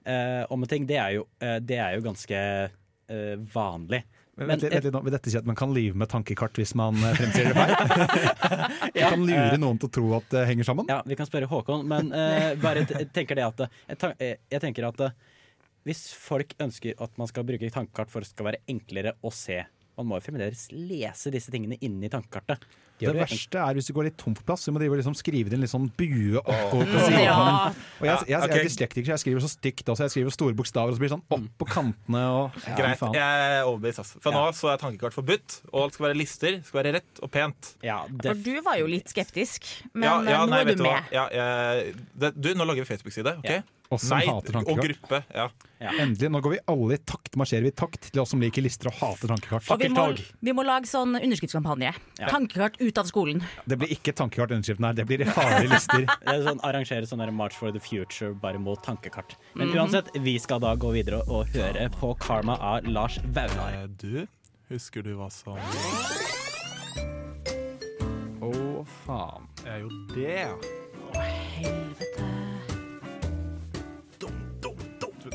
[0.07, 4.03] eh, om en ting, det er jo, eh, det er jo ganske eh, vanlig.
[4.37, 7.15] Men, Men vent, vent dette si at man kan lyve med tankekart hvis man eh,
[7.17, 8.75] fremstiller det feil?
[8.97, 10.89] Du kan lure noen til å tro at det henger sammen?
[10.89, 14.63] Ja, vi kan spørre Håkon, men uh, bare tenker det at eh, jeg, eh, jeg
[14.63, 15.15] tenker at eh,
[15.87, 19.33] hvis folk ønsker at man skal bruke tankekart for at det skal være enklere å
[19.33, 19.57] se
[19.97, 22.65] Man må jo fremdeles lese disse tingene inni tankekartet.
[22.97, 24.63] Det det verste er hvis du går litt tom for plass.
[24.65, 27.19] så må du liksom skrive det inn litt sånn bue oppover på siden.
[27.27, 27.35] Ja.
[27.69, 30.07] Og jeg, jeg, jeg, jeg er dyslektiker, så jeg skriver så stygt også.
[30.07, 32.97] Jeg skriver store bokstaver, og så blir det sånn opp på kantene og ja, Greit,
[33.01, 33.17] faen.
[33.19, 34.01] jeg er overbevist.
[34.01, 34.23] altså.
[34.23, 36.59] Fra nå av så er tankekart forbudt, og alt skal være lister.
[36.65, 37.71] Skal være rett og pent.
[37.85, 40.85] Ja, For du var jo litt skeptisk, men ja, ja, nå nei, er vet du
[40.87, 41.13] med.
[41.13, 43.37] Ja, jeg, det, du, nå lager vi Facebook-side.
[43.43, 43.76] ok?
[43.89, 43.95] Ja.
[43.95, 44.83] Oss som Nei, hater og tankekart.
[44.83, 45.23] gruppe.
[45.33, 45.49] ja.
[45.79, 48.61] Endelig, nå går vi alle i takt, marsjerer vi i takt til oss som liker
[48.65, 49.69] lister og hater tankekart.
[49.71, 50.05] Og vi må,
[50.41, 51.93] vi må lage sånn underskriftskampanje.
[52.19, 53.43] Tankekart ut av skolen.
[53.65, 56.03] Det blir ikke tankekart underskriften her, det blir harde lister.
[56.25, 59.37] det er sånn, arrangere sånn March for the Future bare mot tankekart.
[59.55, 59.77] Men Mhm.
[59.79, 63.83] uansett, vi skal da gå videre og høre på Karma av Lars Vaular.
[63.83, 64.27] Eh, Du,
[64.69, 65.55] husker du hva som
[68.41, 69.47] Å, faen.
[69.63, 70.57] Det er jo det, Å,
[71.97, 72.16] Du,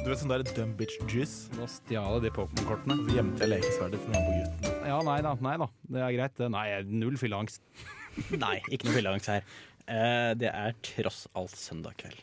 [0.02, 1.46] du vet sånn der dumb bitch juice?
[1.54, 2.96] Nå stjal jeg de Pokémon-kortene.
[3.06, 4.88] Så gjemte jeg lekesverdet til den på gutten.
[4.90, 5.68] Ja, nei da, nei da.
[5.94, 6.40] Det er greit.
[6.50, 7.62] Nei, null fylleangst.
[8.42, 9.44] Nei, ikke noe fylleangst her.
[9.86, 12.18] Uh, det er tross alt søndag kveld.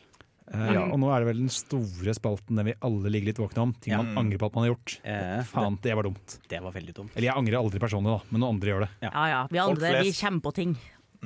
[0.52, 3.40] Uh, ja, og nå er det vel den store spalten der vi alle ligger litt
[3.40, 3.72] våkne om.
[3.80, 4.02] Ting Ja.
[4.04, 4.98] man angrer på at man har gjort.
[5.00, 6.36] Eh, Faen, det var dumt.
[6.36, 7.16] det, det var veldig dumt.
[7.16, 8.90] Eller jeg angrer aldri personlig, da, men noen andre gjør det.
[9.08, 10.76] Ja ja, vi Folk andre vi kommer på ting,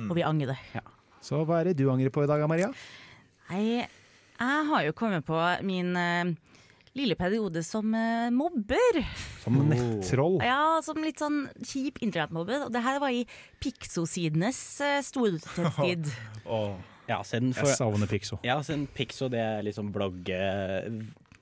[0.07, 0.85] og vi angrer det.
[1.25, 2.71] Så hva er det du angrer på i dag, Maria?
[3.51, 3.83] Nei,
[4.35, 6.33] jeg har jo kommet på min eh,
[6.95, 9.01] lille periode som eh, mobber.
[9.43, 10.37] Som nettroll.
[10.45, 12.67] Ja, som litt sånn kjip internettmobber.
[12.67, 13.25] Og det her var i
[13.63, 16.07] Pixo-sidenes uh, storhetstid.
[16.45, 16.75] Åh.
[17.05, 18.39] Ja, siden Jeg savner Pixo.
[18.41, 20.87] ja, siden Pixo det er liksom blogg, eh,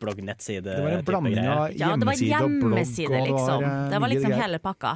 [0.02, 0.66] bloggnettside.
[0.66, 1.52] Det var en type blanding greier.
[1.54, 2.74] av Ja, det var hjemmeside og blogg.
[2.74, 3.64] hjemmeside, og liksom.
[3.64, 4.42] eh, Det var mye liksom greier.
[4.44, 4.92] hele pakka.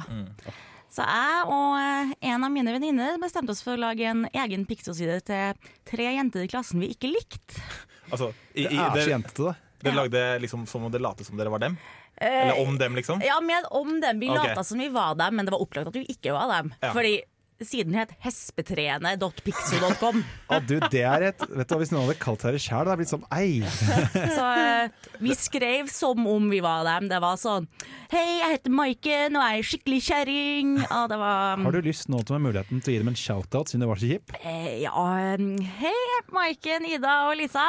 [0.92, 4.66] Så jeg og eh, en av mine venninner bestemte oss for å lage en egen
[4.68, 7.64] Pixo-side til tre jenter i klassen vi ikke likte.
[8.12, 9.56] Altså, i, Det er så dere, jentete, det.
[9.82, 11.78] Dere lagde liksom som om det late som dere var dem?
[12.18, 13.22] Eller om dem, liksom?
[13.24, 14.20] Ja, med om dem.
[14.20, 14.48] Vi okay.
[14.48, 16.72] lata som vi var dem, men det var opplagt at vi ikke var dem.
[16.80, 16.92] Ja.
[16.92, 17.20] Fordi
[17.66, 20.20] siden het hespetreene.pixo.com.
[20.52, 22.92] Å, du, det er et Vet du hva, Hvis noen hadde kalt det sjæl, hadde
[22.92, 23.62] det blitt sånn ei.
[24.36, 27.08] Så eh, vi skrev som om vi var dem.
[27.10, 27.66] Det var sånn
[28.12, 30.76] Hei, jeg heter Maiken, og jeg er skikkelig kjerring.
[30.86, 33.18] Og det var Har du lyst nå til å muligheten til å gi dem en
[33.18, 34.32] shout-out, siden du var så kjip?
[34.38, 35.50] Eh, ja, um,
[35.82, 35.96] hei,
[36.32, 37.66] Maiken, Ida og Lisa.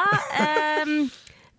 [0.86, 1.10] Um,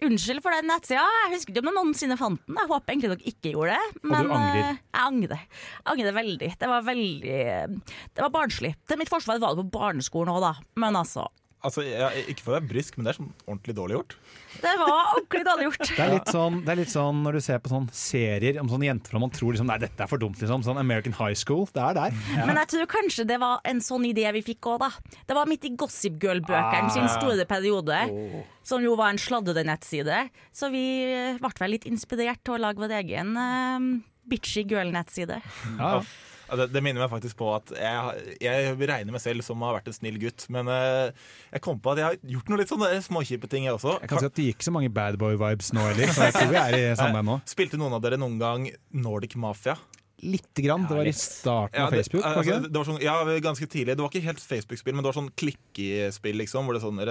[0.07, 1.03] unnskyld for den nettsida.
[1.25, 2.57] Jeg husker ikke om jeg noensinne fant den.
[2.61, 4.01] Jeg håper egentlig dere ikke gjorde det.
[4.03, 4.61] Men du angrer?
[4.61, 5.43] eh, jeg angrer.
[5.45, 6.49] Jeg angrer veldig.
[6.63, 7.37] Det var veldig
[8.15, 8.73] Det var barnslig.
[8.87, 10.53] Til mitt forsvar var det på barneskolen òg, da.
[10.81, 11.27] Men altså
[11.61, 14.15] Altså, jeg, Ikke for å være brysk, men det er sånn ordentlig dårlig gjort.
[14.61, 15.83] Det var ordentlig dårlig gjort.
[15.91, 18.71] Det er litt sånn, det er litt sånn når du ser på sånne serier om
[18.71, 20.41] sånne jenter og man tror liksom, nei, dette er for dumt.
[20.41, 21.67] liksom Sånn American High School.
[21.69, 22.17] Det er der.
[22.49, 25.19] Men jeg tror kanskje det var en sånn idé vi fikk òg, da.
[25.29, 28.01] Det var midt i Gossip Girl-bøkene sin store periode.
[28.65, 30.23] Som jo var en sladdede nettside.
[30.53, 33.87] Så vi eh, ble vel litt inspirert til å lage vår egen uh,
[34.29, 35.41] bitchy girl-nettside.
[35.77, 36.03] Ja, ja.
[36.51, 39.75] Det, det minner meg faktisk på at jeg, jeg regner meg selv som å ha
[39.77, 40.47] vært en snill gutt.
[40.53, 41.13] Men eh,
[41.53, 43.97] jeg kom på at jeg har gjort noen litt sånne småkjipe ting, jeg også.
[44.03, 46.11] Jeg kan si at Det gikk så mange bad boy-vibes nå heller.
[46.11, 47.39] Så jeg tror vi er i samme nå.
[47.53, 49.77] Spilte noen av dere noen gang Nordic Mafia?
[50.21, 50.85] Lite grann.
[50.89, 52.21] Det var i starten av Facebook.
[52.23, 52.77] Det, altså, det?
[52.77, 53.95] var sånn, ja, ganske tidlig.
[53.97, 56.67] Det var ikke helt Facebook-spill, men det var sånn klikkespill, liksom.
[56.67, 57.01] Hvor det sånn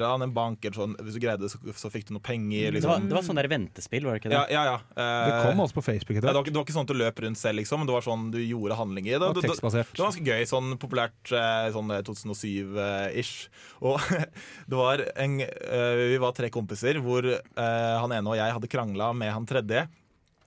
[0.00, 0.96] Ran en bank, eller sånn.
[1.04, 3.10] Hvis du greide det, så, så fikk du noe penger, Det var, liksom.
[3.10, 4.38] det var sånn der ventespill, var det ikke det?
[4.38, 4.78] Ja, ja, ja.
[4.96, 6.94] Eh, Det kom også på Facebook ja, etter det, var det var ikke sånn at
[6.94, 9.18] du løp rundt selv, liksom, men det var sånn du gjorde handlinger.
[9.18, 10.48] Det, det, det, det var ganske gøy.
[10.48, 13.36] Sånn populært eh, sånn 2007-ish.
[13.84, 14.00] Og
[14.70, 18.72] det var en eh, Vi var tre kompiser hvor eh, han ene og jeg hadde
[18.72, 19.84] krangla med han tredje.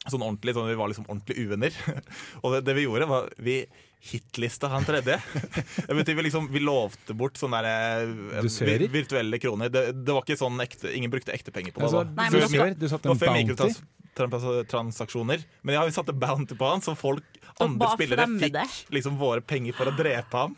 [0.09, 1.75] Sånn ordentlig, sånn Vi var liksom ordentlig uvenner.
[2.41, 3.59] og det, det vi gjorde, var vi
[4.01, 5.19] hitlista han tredje.
[5.87, 9.69] Det betyr vi liksom Vi lovte bort sånne der, eh, vir- virtuelle kroner.
[9.69, 11.89] Det, det var ikke sånn ekte Ingen brukte ekte penger på det.
[11.91, 12.15] Altså, da.
[12.17, 14.65] Nei, men du, ser, du satte en bounty.
[14.71, 15.45] Transaksjoner.
[15.61, 17.23] Men ja, vi satte bounty på han, så folk,
[17.61, 20.57] andre spillere, fikk liksom våre penger for å drepe ham.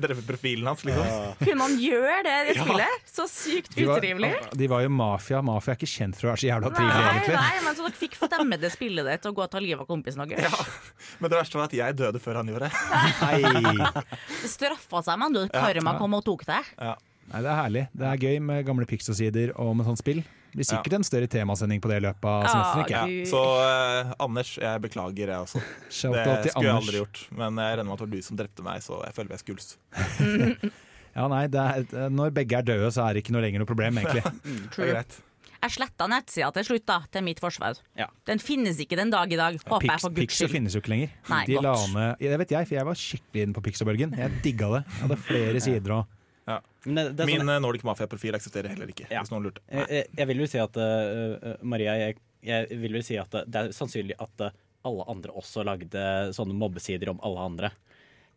[0.00, 1.34] Drepe profilen hans, liksom.
[1.40, 2.64] Kunne man gjøre det i det Ja.
[2.64, 3.08] spillet?
[3.10, 4.30] Så sykt De var, utrivelig.
[4.56, 5.40] de var jo mafia.
[5.44, 7.36] Mafia er ikke kjent for å være så jævla trivelig, Nei, egentlig.
[7.40, 10.24] nei, men så dere fikk fremmede spillere til å gå og ta livet av kompisen
[10.30, 10.46] deres.
[10.46, 11.10] Ja.
[11.20, 12.74] Men det verste var at jeg døde før han gjorde det.
[13.20, 14.02] Nei.
[14.40, 16.70] Det straffa seg, men du, karma kom og tok deg.
[16.80, 17.84] Nei, det er herlig.
[17.94, 20.22] Det er gøy med gamle Pixo-sider og med sånn spill.
[20.54, 22.90] Blir sikkert en større temasending på det i løpet av semesteret.
[22.90, 23.26] Ja.
[23.30, 25.62] Så eh, Anders, jeg beklager, jeg også.
[25.62, 26.74] Det skulle jeg Anders.
[26.74, 27.22] aldri gjort.
[27.38, 29.44] Men jeg regner med at det var du som drepte meg, så jeg føler jeg
[29.46, 29.74] skuls.
[31.10, 33.66] Ja, nei, det er, når begge er døde, så er det ikke noe lenger noe
[33.66, 34.22] problem, egentlig.
[34.76, 35.16] Det er greit.
[35.60, 37.80] Jeg sletta nettsida til slutt, da, til mitt forsvar.
[37.98, 38.06] Ja.
[38.30, 40.52] Den finnes ikke den dag i dag, håper jeg Pix, for guds Pixo skyld.
[40.54, 41.10] finnes jo ikke lenger.
[41.32, 41.66] Nei, De godt.
[41.66, 44.14] la ned ja, Det vet jeg, for jeg var skikkelig inne på Pixo-bølgen.
[44.22, 44.82] Jeg digga det.
[44.94, 48.72] Jeg hadde flere sider og Men det, det er Min sånn, eh, Nordic Mafia-profil eksisterer
[48.72, 49.20] heller ikke, Ja.
[49.20, 49.60] hvis noen lurte.
[49.70, 53.44] jeg, jeg- vil jo si at uh, Maria, jeg, jeg vil vel si at uh,
[53.46, 54.50] det er sannsynlig at uh,
[54.88, 57.70] alle andre også lagde sånne mobbesider om alle andre.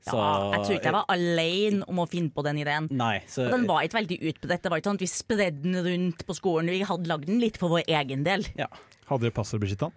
[0.03, 2.89] Så, Ja, jeg tror ikke jeg var alene om å finne på den ideen.
[2.91, 4.61] Nei, så Og den var ikke veldig utbredt.
[4.65, 6.67] Det var ikke sånn at vi spredde den rundt på skolen.
[6.75, 8.43] Vi hadde lagd den litt for vår egen del.
[8.59, 8.67] ja.
[9.07, 9.95] Hadde dere passordbeskytta den?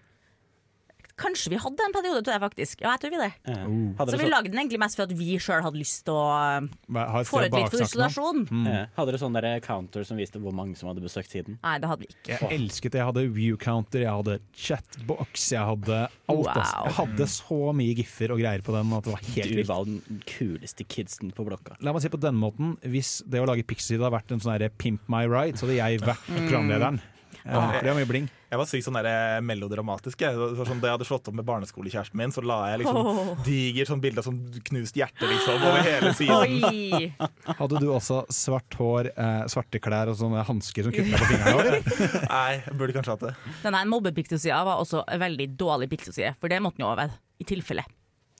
[1.16, 2.82] Kanskje vi hadde en periode, til det, faktisk.
[2.84, 3.32] Ja, jeg tror vi det.
[3.48, 3.94] Uh.
[3.96, 6.26] Så vi så- lagde den egentlig mest for at vi sjøl hadde lyst til å
[6.28, 7.86] uh, Hva- få ut litt for noe?
[7.86, 8.42] frustrasjon.
[8.68, 11.56] eh, Hadde dere sånn der counter som viste hvor mange som hadde besøkt siden?
[11.64, 12.36] Nei, det hadde vi ikke.
[12.36, 13.00] Jeg elsket det.
[13.00, 16.12] Jeg hadde view-counter, jeg hadde chatbox, jeg hadde alt.
[16.28, 16.84] Wow.
[16.84, 19.84] Jeg hadde så mye giffer og greier på den at det var helt Du var
[19.88, 21.76] den kuleste kidsen på blokka.
[21.80, 24.70] La meg si på denne måten Hvis det å lage Pixie hadde vært en sånn
[24.76, 27.00] Pimp my ride, så hadde jeg vært programlederen.
[27.46, 28.26] Ja, det var mye bling.
[28.50, 30.22] Jeg var sykt sånn der melodramatisk.
[30.22, 30.34] Jeg.
[30.58, 33.32] Sånn, da jeg hadde slått opp med barneskolekjæresten min, så la jeg liksom oh.
[33.46, 36.56] diger sånn bilde av sånn knust hjerte liksom, over hele siden.
[36.70, 37.10] Oi!
[37.60, 41.82] Hadde du også svart hår, eh, svarte klær og sånne hansker som kutla på fingrene?
[42.34, 43.34] Nei, jeg burde kanskje hatt det.
[43.62, 47.14] Denne mobbepiktusida var også en veldig dårlig piktuside, for det måtte den jo over.
[47.36, 47.82] I tilfelle.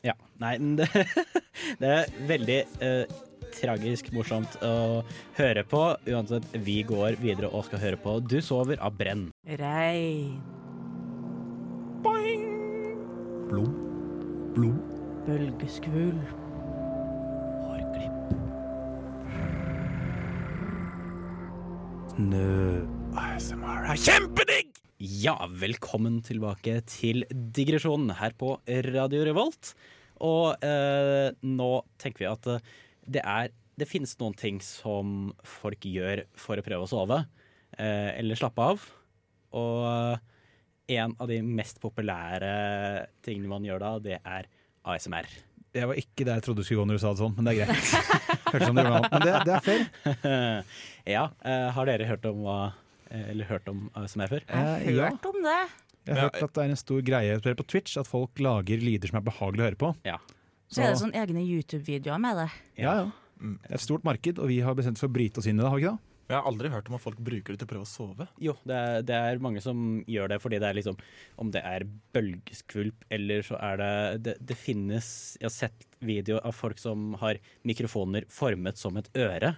[0.07, 0.15] Ja.
[0.41, 0.87] Nei, det,
[1.81, 3.17] det er veldig eh,
[3.55, 5.03] tragisk morsomt å
[5.39, 5.83] høre på.
[6.11, 9.29] Uansett, vi går videre og skal høre på Du sover av Brenn.
[9.61, 10.41] Rein.
[13.47, 13.73] Blom.
[14.57, 14.79] Blom.
[15.27, 16.19] Bølgeskvul.
[17.67, 18.35] Hårklipp.
[22.17, 22.57] Snø.
[23.17, 24.75] ASMR er kjempedigg!
[24.97, 28.55] Ja, velkommen tilbake til digresjonen her på
[28.89, 29.75] Radio Revolt.
[30.25, 32.75] Og eh, nå tenker vi at eh,
[33.07, 37.19] det er Det finnes noen ting som folk gjør for å prøve å sove,
[37.77, 38.87] eh, eller slappe av.
[39.53, 40.19] Og
[40.89, 42.53] en av de mest populære
[43.27, 44.49] tingene man gjør da, det er
[44.87, 45.29] ASMR.
[45.77, 47.45] Jeg var ikke der jeg trodde du skulle gå når du sa det sånn, men
[47.45, 47.91] det er greit.
[48.55, 49.11] Hørtes som det gjorde.
[49.13, 49.83] Men det, det er fair.
[51.19, 52.41] ja, eh, har dere hørt om,
[53.11, 54.47] eh, eller hørt om ASMR før?
[54.47, 55.11] Jeg Eh, har ja.
[55.13, 55.59] hørt om det.
[56.07, 59.11] Jeg har hørt at det er en stor greie på Twitch at folk lager lyder
[59.11, 59.93] som er behagelig å høre på.
[60.09, 60.17] Ja.
[60.69, 62.51] Så er det sånn egne YouTube-videoer med det.
[62.83, 63.07] Ja, ja.
[63.37, 63.59] Mm.
[63.63, 65.59] Det er et stort marked, og vi har bestemt oss for å bryte oss inn
[65.59, 66.13] i det, har vi ikke det?
[66.27, 68.25] Jeg har aldri hørt om at folk bruker det til å prøve å sove.
[68.43, 70.97] Jo, det er, det er mange som gjør det fordi det er liksom
[71.39, 71.85] Om det er
[72.17, 73.93] bølgeskvulp eller så er det
[74.25, 79.07] Det, det finnes Jeg har sett videoer av folk som har mikrofoner formet som et
[79.23, 79.53] øre.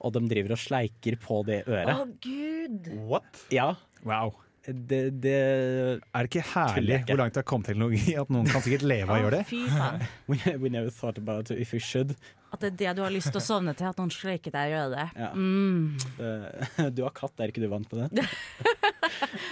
[0.00, 1.92] Og de driver og sleiker på det øret.
[1.92, 2.88] Å, oh, gud!
[3.12, 3.44] What?
[3.52, 3.74] Ja,
[4.06, 4.36] Wow.
[4.66, 8.64] Det, det Er det ikke herlig hvor langt det har kommet teknologi at noen kan
[8.64, 9.44] sikkert leve av å gjøre det?
[9.50, 10.02] Fy faen.
[10.30, 12.16] we, we never thought about it if we should.
[12.54, 14.72] At det er det du har lyst til å sovne til, at noen sleiker deg
[14.72, 15.16] i øret.
[15.18, 15.30] Ja.
[15.34, 15.96] Mm.
[16.96, 18.26] Du har katt, er ikke du vant på det?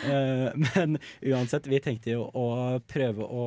[0.09, 2.47] Eh, Men uansett, vi tenkte jo å
[2.91, 3.45] prøve å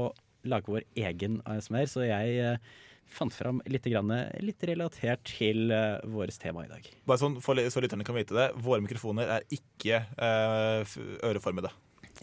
[0.47, 2.75] lage vår egen ASMR, så jeg eh,
[3.11, 4.11] fant fram litt, grann,
[4.43, 6.89] litt relatert til uh, vårt tema i dag.
[7.07, 8.49] Bare sånn, for, Så lytterne kan vite det.
[8.63, 11.71] Våre mikrofoner er ikke uh, øreformede.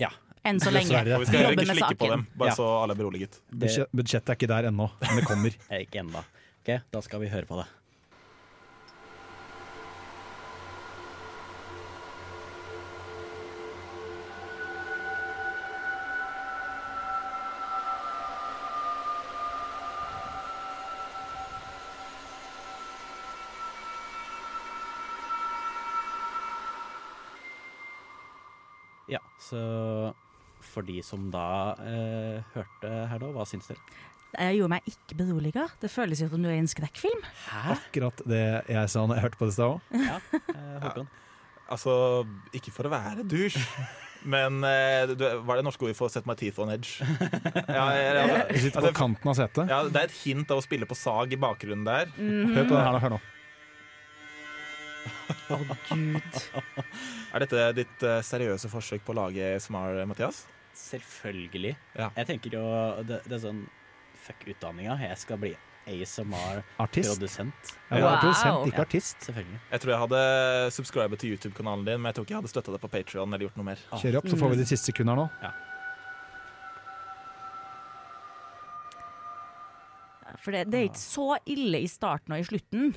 [0.00, 0.10] Ja.
[0.44, 0.90] Enn så lenge.
[0.92, 1.16] Dessverre.
[1.16, 2.56] Og vi skal heller ikke slikke på dem, bare Ja.
[2.58, 3.38] så alle er beroliget.
[3.48, 5.56] Det Budsjettet er ikke der ennå, men det kommer.
[5.70, 6.20] er ikke ennå.
[6.64, 7.64] Okay, da skal vi høre på det.
[29.44, 29.62] Så
[30.64, 33.80] for de som da eh, hørte her nå, hva syns dere?
[34.34, 35.66] Jeg gjorde meg ikke beroliga.
[35.78, 37.20] Det føles jo som du er i en skrekkfilm.
[37.46, 37.76] Hæ?
[37.76, 40.00] Akkurat det jeg sa når jeg hørte på det i stad òg.
[40.08, 40.16] Ja,
[40.54, 41.12] eh, Håkon.
[41.74, 41.92] Altså,
[42.56, 43.60] ikke for å være dusj.
[44.34, 46.98] men eh, du, hva er det norske ordet for 'set my teeth on edge'?
[47.78, 49.70] Ja, jeg, altså, sitter på kanten av setet.
[49.70, 52.10] ja, det er et hint av å spille på sag i bakgrunnen der.
[52.18, 53.04] Hør på den her da.
[53.06, 53.20] Hør nå.
[55.52, 56.38] Å, gud.
[57.34, 60.44] Er dette ditt eh, seriøse forsøk på å lage ASMR, Mathias?
[60.74, 61.74] Selvfølgelig.
[61.98, 62.08] Ja.
[62.16, 62.64] Jeg tenker jo
[63.06, 63.64] det, det er sånn
[64.24, 64.94] Fuck utdanninga.
[65.04, 65.50] Jeg skal bli
[65.84, 67.74] ASMR-produsent.
[67.90, 68.14] Ja, er Wow.
[68.22, 68.84] produsent, ikke Ja.
[68.86, 69.18] artist.
[69.26, 69.58] Selvfølgelig.
[69.70, 70.22] Jeg tror jeg hadde
[70.72, 73.44] subscribet til YouTube-kanalen din, men jeg tror ikke jeg hadde støtta det på Patreon eller
[73.44, 73.82] gjort noe mer.
[74.00, 75.28] Kjør opp, så får vi de siste sekundene nå.
[80.40, 82.94] For det, det er ikke så ille i starten og i slutten.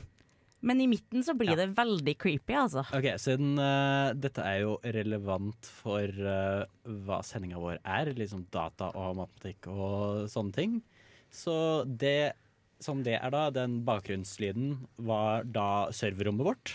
[0.66, 1.56] Men i midten så blir Ja.
[1.60, 2.82] det veldig creepy, altså.
[2.98, 6.66] Ok, Siden uh, dette er jo relevant for uh,
[7.06, 10.82] hva sendinga vår er, liksom data og matematikk og sånne ting,
[11.30, 12.34] så det
[12.80, 16.74] som det er da, den bakgrunnslyden var da serverrommet vårt.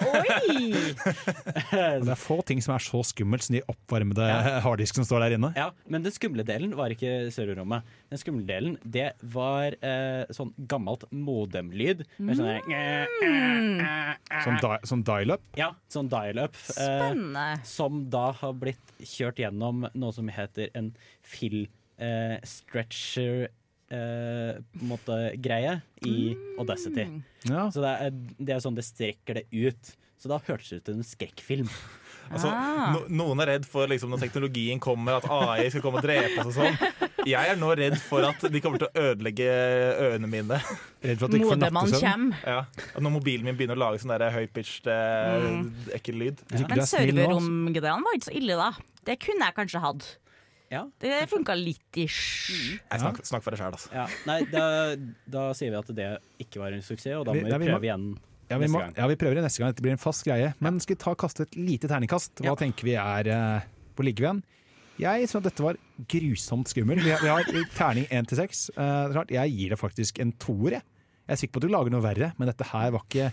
[0.00, 0.70] Oi!
[2.00, 4.24] Det er få ting som er så skummelt som de oppvarmede
[4.64, 5.50] harddisken som står der inne.
[5.58, 7.80] Ja, Men den skumle delen var ikke serverrommet.
[8.10, 12.04] Den skumle delen, det var eh, sånn gammelt modemlyd.
[12.18, 12.32] Mm.
[12.40, 12.48] sånn
[14.44, 14.54] Som,
[14.88, 15.42] som dial-up.
[15.58, 16.54] Ja, sånn dial-up.
[16.56, 17.46] eh, Spennende.
[17.68, 20.92] som da har blitt kjørt gjennom noe som heter en
[21.26, 21.66] fill
[22.00, 23.48] eh, stretcher
[23.90, 27.06] eh, måte greie i Audacity.
[27.48, 27.68] Ja.
[27.74, 29.96] Så det er, det er sånn det strekker det ut.
[30.20, 31.70] Så da hørtes det ut som en skrekkfilm.
[32.30, 32.92] Altså, Ah.
[32.94, 36.44] no, noen er redd for liksom, når teknologien kommer, at AI skal komme og drepe
[36.44, 36.76] oss og sånn.
[37.26, 39.48] Jeg er nå redd for at de kommer til å ødelegge
[39.98, 40.60] ørene mine.
[41.02, 42.06] Redd for at ikke får Modemann nattesøvn.
[42.06, 42.44] kommer.
[42.46, 42.84] Ja.
[43.02, 46.44] Når mobilen min begynner å lage sånn høypitched, eh, ekkel lyd.
[46.54, 46.68] Ja.
[46.70, 47.26] Men er nå,
[48.06, 48.70] var ikke så ille, da.
[49.10, 50.08] Det kunne jeg kanskje hatt.
[50.70, 50.84] Ja.
[51.02, 52.78] Det funka litt ish.
[52.78, 53.90] Jeg snakk, snakk for deg sjæl, altså.
[53.92, 54.04] ja.
[54.28, 54.64] Nei, da,
[55.26, 56.10] da sier vi at det
[56.44, 58.04] ikke var en suksess, og da må vi vi må- prøve igjen
[58.50, 59.70] Ja, vi, må, ja, vi prøver det neste gang.
[59.70, 60.54] Dette blir en fast greie.
[60.58, 62.40] Men skal vi ta kaste et lite terningkast?
[62.42, 62.54] Hva Ja.
[62.58, 63.62] tenker vi er
[63.94, 64.42] Hvor ligger vi igjen?
[64.98, 65.76] Jeg syns dette var
[66.10, 67.02] grusomt skummelt.
[67.02, 67.44] Vi har, vi har
[67.76, 68.70] terning én til seks.
[68.76, 70.72] Eh, jeg gir det faktisk en toer.
[70.72, 70.82] Jeg.
[71.28, 73.32] jeg er sikker på at du lager noe verre, men dette her var ikke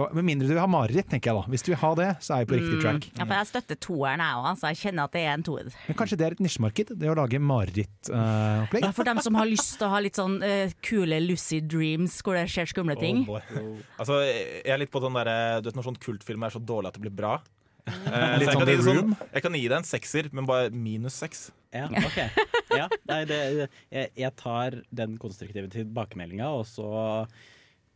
[0.00, 1.44] var, Med mindre du vil ha mareritt, tenker jeg da.
[1.52, 3.08] Hvis du vil ha det, så er vi på riktig track.
[3.18, 5.70] Ja, for jeg støtter toeren, jeg òg, så jeg kjenner at det er en toer.
[5.88, 8.86] Men kanskje det er et nisjemarked, det å lage marerittopplegg.
[8.86, 12.20] Ja, for dem som har lyst til å ha litt sånn uh, kule lucid dreams
[12.24, 13.24] hvor det skjer skumle ting.
[13.28, 13.72] Oh oh.
[14.00, 16.92] Altså, jeg er litt på den derre Du vet når sånn kultfilm er så dårlig
[16.92, 17.36] at det blir bra?
[17.82, 19.14] Uh, Litt jeg, sånn kan The Room?
[19.32, 21.48] jeg kan gi deg en sekser, men bare minus seks.
[21.74, 22.18] Ja, ok.
[22.72, 23.38] Ja, nei, det,
[23.92, 26.86] jeg, jeg tar den konstruktive tilbakemeldinga, og så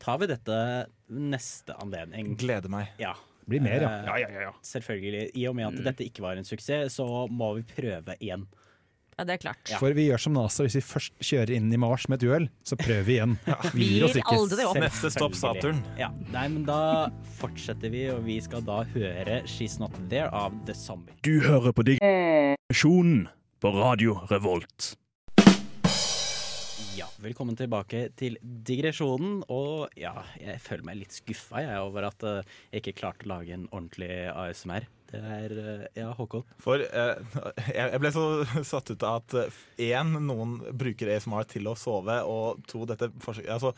[0.02, 0.58] tar vi dette
[1.08, 2.34] neste anledning.
[2.40, 2.92] Gleder meg.
[3.02, 3.14] Ja.
[3.46, 3.90] Det blir mer, ja.
[4.08, 4.54] Ja, ja, ja, ja.
[4.66, 5.30] Selvfølgelig.
[5.38, 8.46] I og med at dette ikke var en suksess, så må vi prøve igjen.
[9.16, 9.62] Ja, det er klart.
[9.70, 9.78] Ja.
[9.80, 12.48] For vi gjør som NASA, hvis vi først kjører inn i Mars med et uhell,
[12.68, 13.38] så prøver vi igjen.
[13.72, 14.34] Vi gir oss ikke.
[14.34, 14.80] aldri opp.
[14.82, 15.80] Neste stopp Saturn.
[15.96, 17.06] Ja, nei, men da
[17.38, 21.16] fortsetter vi, og vi skal da høre 'She's Not There' av The Zombie.
[21.24, 23.28] Du hører på Digresjonen
[23.62, 24.96] på Radio Revolt.
[26.96, 29.42] Ja, velkommen tilbake til digresjonen.
[29.52, 33.32] Og ja, jeg føler meg litt skuffa jeg, over at eh, jeg ikke klarte å
[33.34, 34.86] lage en ordentlig ASMR.
[35.10, 36.46] Det er eh, Ja, Håkon.
[36.62, 37.20] For eh,
[37.68, 38.24] jeg jeg ble så
[38.72, 39.36] satt ut av at
[39.76, 43.74] én, noen bruker ASMR til å sove, og to, dette forsøket Altså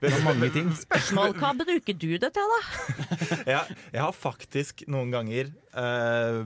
[0.00, 0.72] Det er mange ting.
[0.86, 2.62] Spørsmål, hva bruker du det til, da?
[3.58, 3.62] ja,
[3.92, 6.40] jeg har faktisk noen ganger, eh,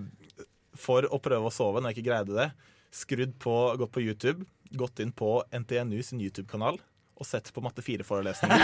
[0.74, 2.50] for å prøve å sove når jeg ikke greide det,
[2.96, 4.42] skrudd på, gått på YouTube,
[4.74, 6.78] gått inn på NTNU sin YouTube-kanal
[7.16, 8.58] og sett på matte 4-forelesninger.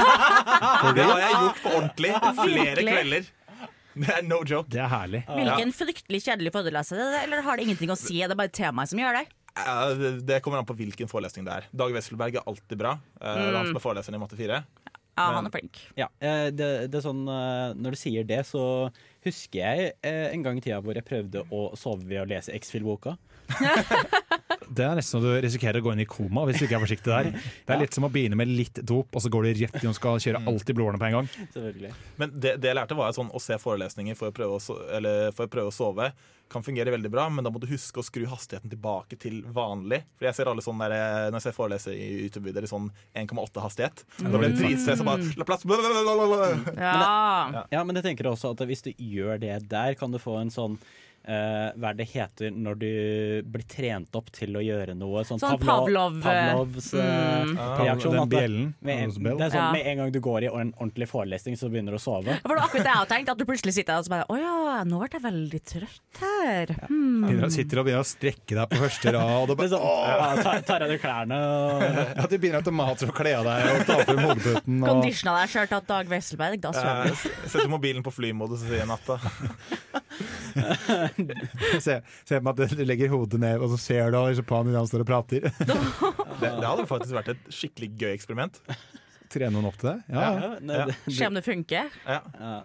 [0.97, 2.11] Det har jeg gjort på ordentlig
[2.43, 3.31] flere kvelder.
[3.93, 4.69] Det er no joke.
[4.73, 5.23] Det er herlig.
[5.29, 8.19] Hvilken fryktelig kjedelig foreleser er det, eller har det ingenting å si?
[8.23, 9.27] Det Er bare temaet som gjør det?
[10.01, 11.67] Det- det kommer an på hvilken forelesning det er.
[11.77, 12.95] Dag Wesselberg er alltid bra.
[13.21, 14.63] Eh, han som er foreleseren i matte 4.
[15.13, 15.77] Ja, han er flink.
[15.97, 18.63] Ja, eh, det, det er sånn eh, Når du sier det, så
[19.27, 23.19] husker jeg en gang i tida hvor jeg prøvde å sove ved å lese X-Fill-boka.
[24.73, 26.85] Det er nesten så du risikerer å gå inn i koma hvis du ikke er
[26.87, 27.31] forsiktig der.
[27.33, 29.89] Det er litt som å begynne med litt dop, og så går du rett i
[29.91, 31.33] og skal kjøre alt i blodårene på en gang.
[32.21, 34.79] Men det, det jeg lærte, var sånn, å se forelesninger for å, prøve å, so
[34.93, 36.13] eller for å prøve å sove
[36.53, 40.03] kan fungere veldig bra, men da må du huske å skru hastigheten tilbake til vanlig.
[40.19, 40.95] For jeg ser alle sånn der,
[41.31, 42.91] Når jeg ser forelesere i YouTube-videoer i sånn
[43.23, 45.65] 1,8 hastighet, da blir det dritstress og Bare la plass.
[46.77, 47.65] Ja.
[47.73, 50.53] Ja, men jeg tenker også at hvis du gjør det der, kan du få en
[50.53, 50.77] sånn
[51.25, 52.89] eh, hva er det heter når du
[53.53, 55.25] blir trent opp til å gjøre noe?
[55.27, 57.55] Sånn, Sånn Pavlov, eh, Pavlovs mm.
[57.83, 58.17] reaksjon.
[58.19, 58.69] Den bjellen.
[58.81, 59.71] Med, det er sånn, Ja.
[59.75, 62.39] med en gang du går i en ordentlig forelesning, så begynner du å sove.
[62.43, 64.15] For det var akkurat det jeg hadde tenkt, at du plutselig sitter der og så
[64.15, 66.75] bare Å ja, nå ble jeg veldig trøtt her.
[66.89, 67.27] Hmm.
[67.27, 69.53] Begynner, sitter og begynner å strekke deg på første rad.
[69.53, 73.13] Og du er sånn, ja, tar, tar av deg klærne og ja, du begynner automatisk
[73.13, 74.79] å kle av deg og ta frem hodeputen.
[74.83, 77.13] Og Conditiona deg sjøl til at Dag Wesselberg, da sover du.
[77.13, 79.19] Eh, Setter mobilen på flymodus og sier natta.
[81.87, 81.99] se,
[82.29, 84.81] se på at du legger hodet ned, og så ser du liksom på han idet
[84.83, 85.49] han står og prater.
[86.43, 88.57] Det, det hadde faktisk vært et skikkelig gøy eksperiment.
[89.33, 89.95] Trene noen opp til det?
[90.13, 90.49] Ja, ja.
[90.83, 91.93] ja, Se om det funker.
[92.05, 92.19] Ja.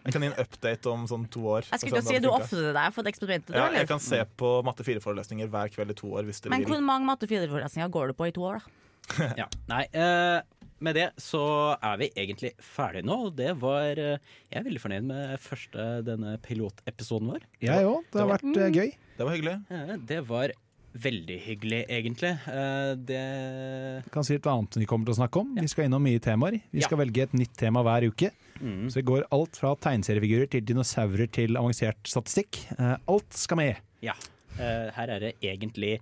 [0.03, 1.67] Jeg kan gi en update om sånn to år.
[1.69, 4.19] Jeg skulle ikke si at du ofrer deg for det eksperimentet, Ja, jeg kan se
[4.39, 6.67] på matte 4-forelesninger hver kveld i to år Men vil.
[6.73, 8.83] hvor mange matte 4-forelesninger går du på i to år, da?
[9.41, 9.47] Ja.
[9.69, 10.41] Nei, eh,
[10.83, 11.41] med det så
[11.81, 13.17] er vi egentlig ferdige nå.
[13.35, 14.19] Det var eh,
[14.51, 17.45] Jeg er veldig fornøyd med første denne pilotepisoden vår.
[17.63, 18.05] Jeg òg.
[18.13, 18.93] Det har vært mm, gøy.
[19.17, 19.57] Det var hyggelig.
[19.73, 20.53] Eh, det var
[20.97, 22.31] veldig hyggelig, egentlig.
[22.49, 25.51] Eh, det Jeg kan si et annet vi kommer til å snakke om.
[25.57, 26.59] Vi skal innom mye temaer.
[26.73, 28.31] Vi skal velge et nytt tema hver uke.
[28.61, 32.63] mm, Så det går alt fra tegneseriefigurer til dinosaurer til avansert statistikk.
[32.77, 33.83] Eh, Alt skal med.
[34.01, 34.15] Ja.
[34.57, 35.99] Eh, her er det egentlig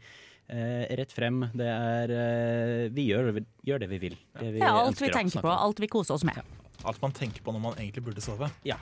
[0.50, 1.46] eh, rett frem.
[1.54, 3.32] Det er eh, Vi gjør,
[3.66, 4.16] gjør det vi vil.
[4.40, 6.40] Det vi ja, alt vi tenker på, alt vi koser oss med.
[6.86, 8.50] Alt man tenker på når man egentlig burde sove.
[8.68, 8.78] Ja,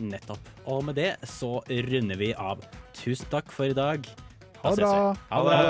[0.00, 0.52] nettopp.
[0.72, 2.62] Og med det så runder vi av.
[2.96, 4.06] Tusen takk for i dag.
[4.62, 5.16] Da Ha det bra.
[5.28, 5.60] Ha det.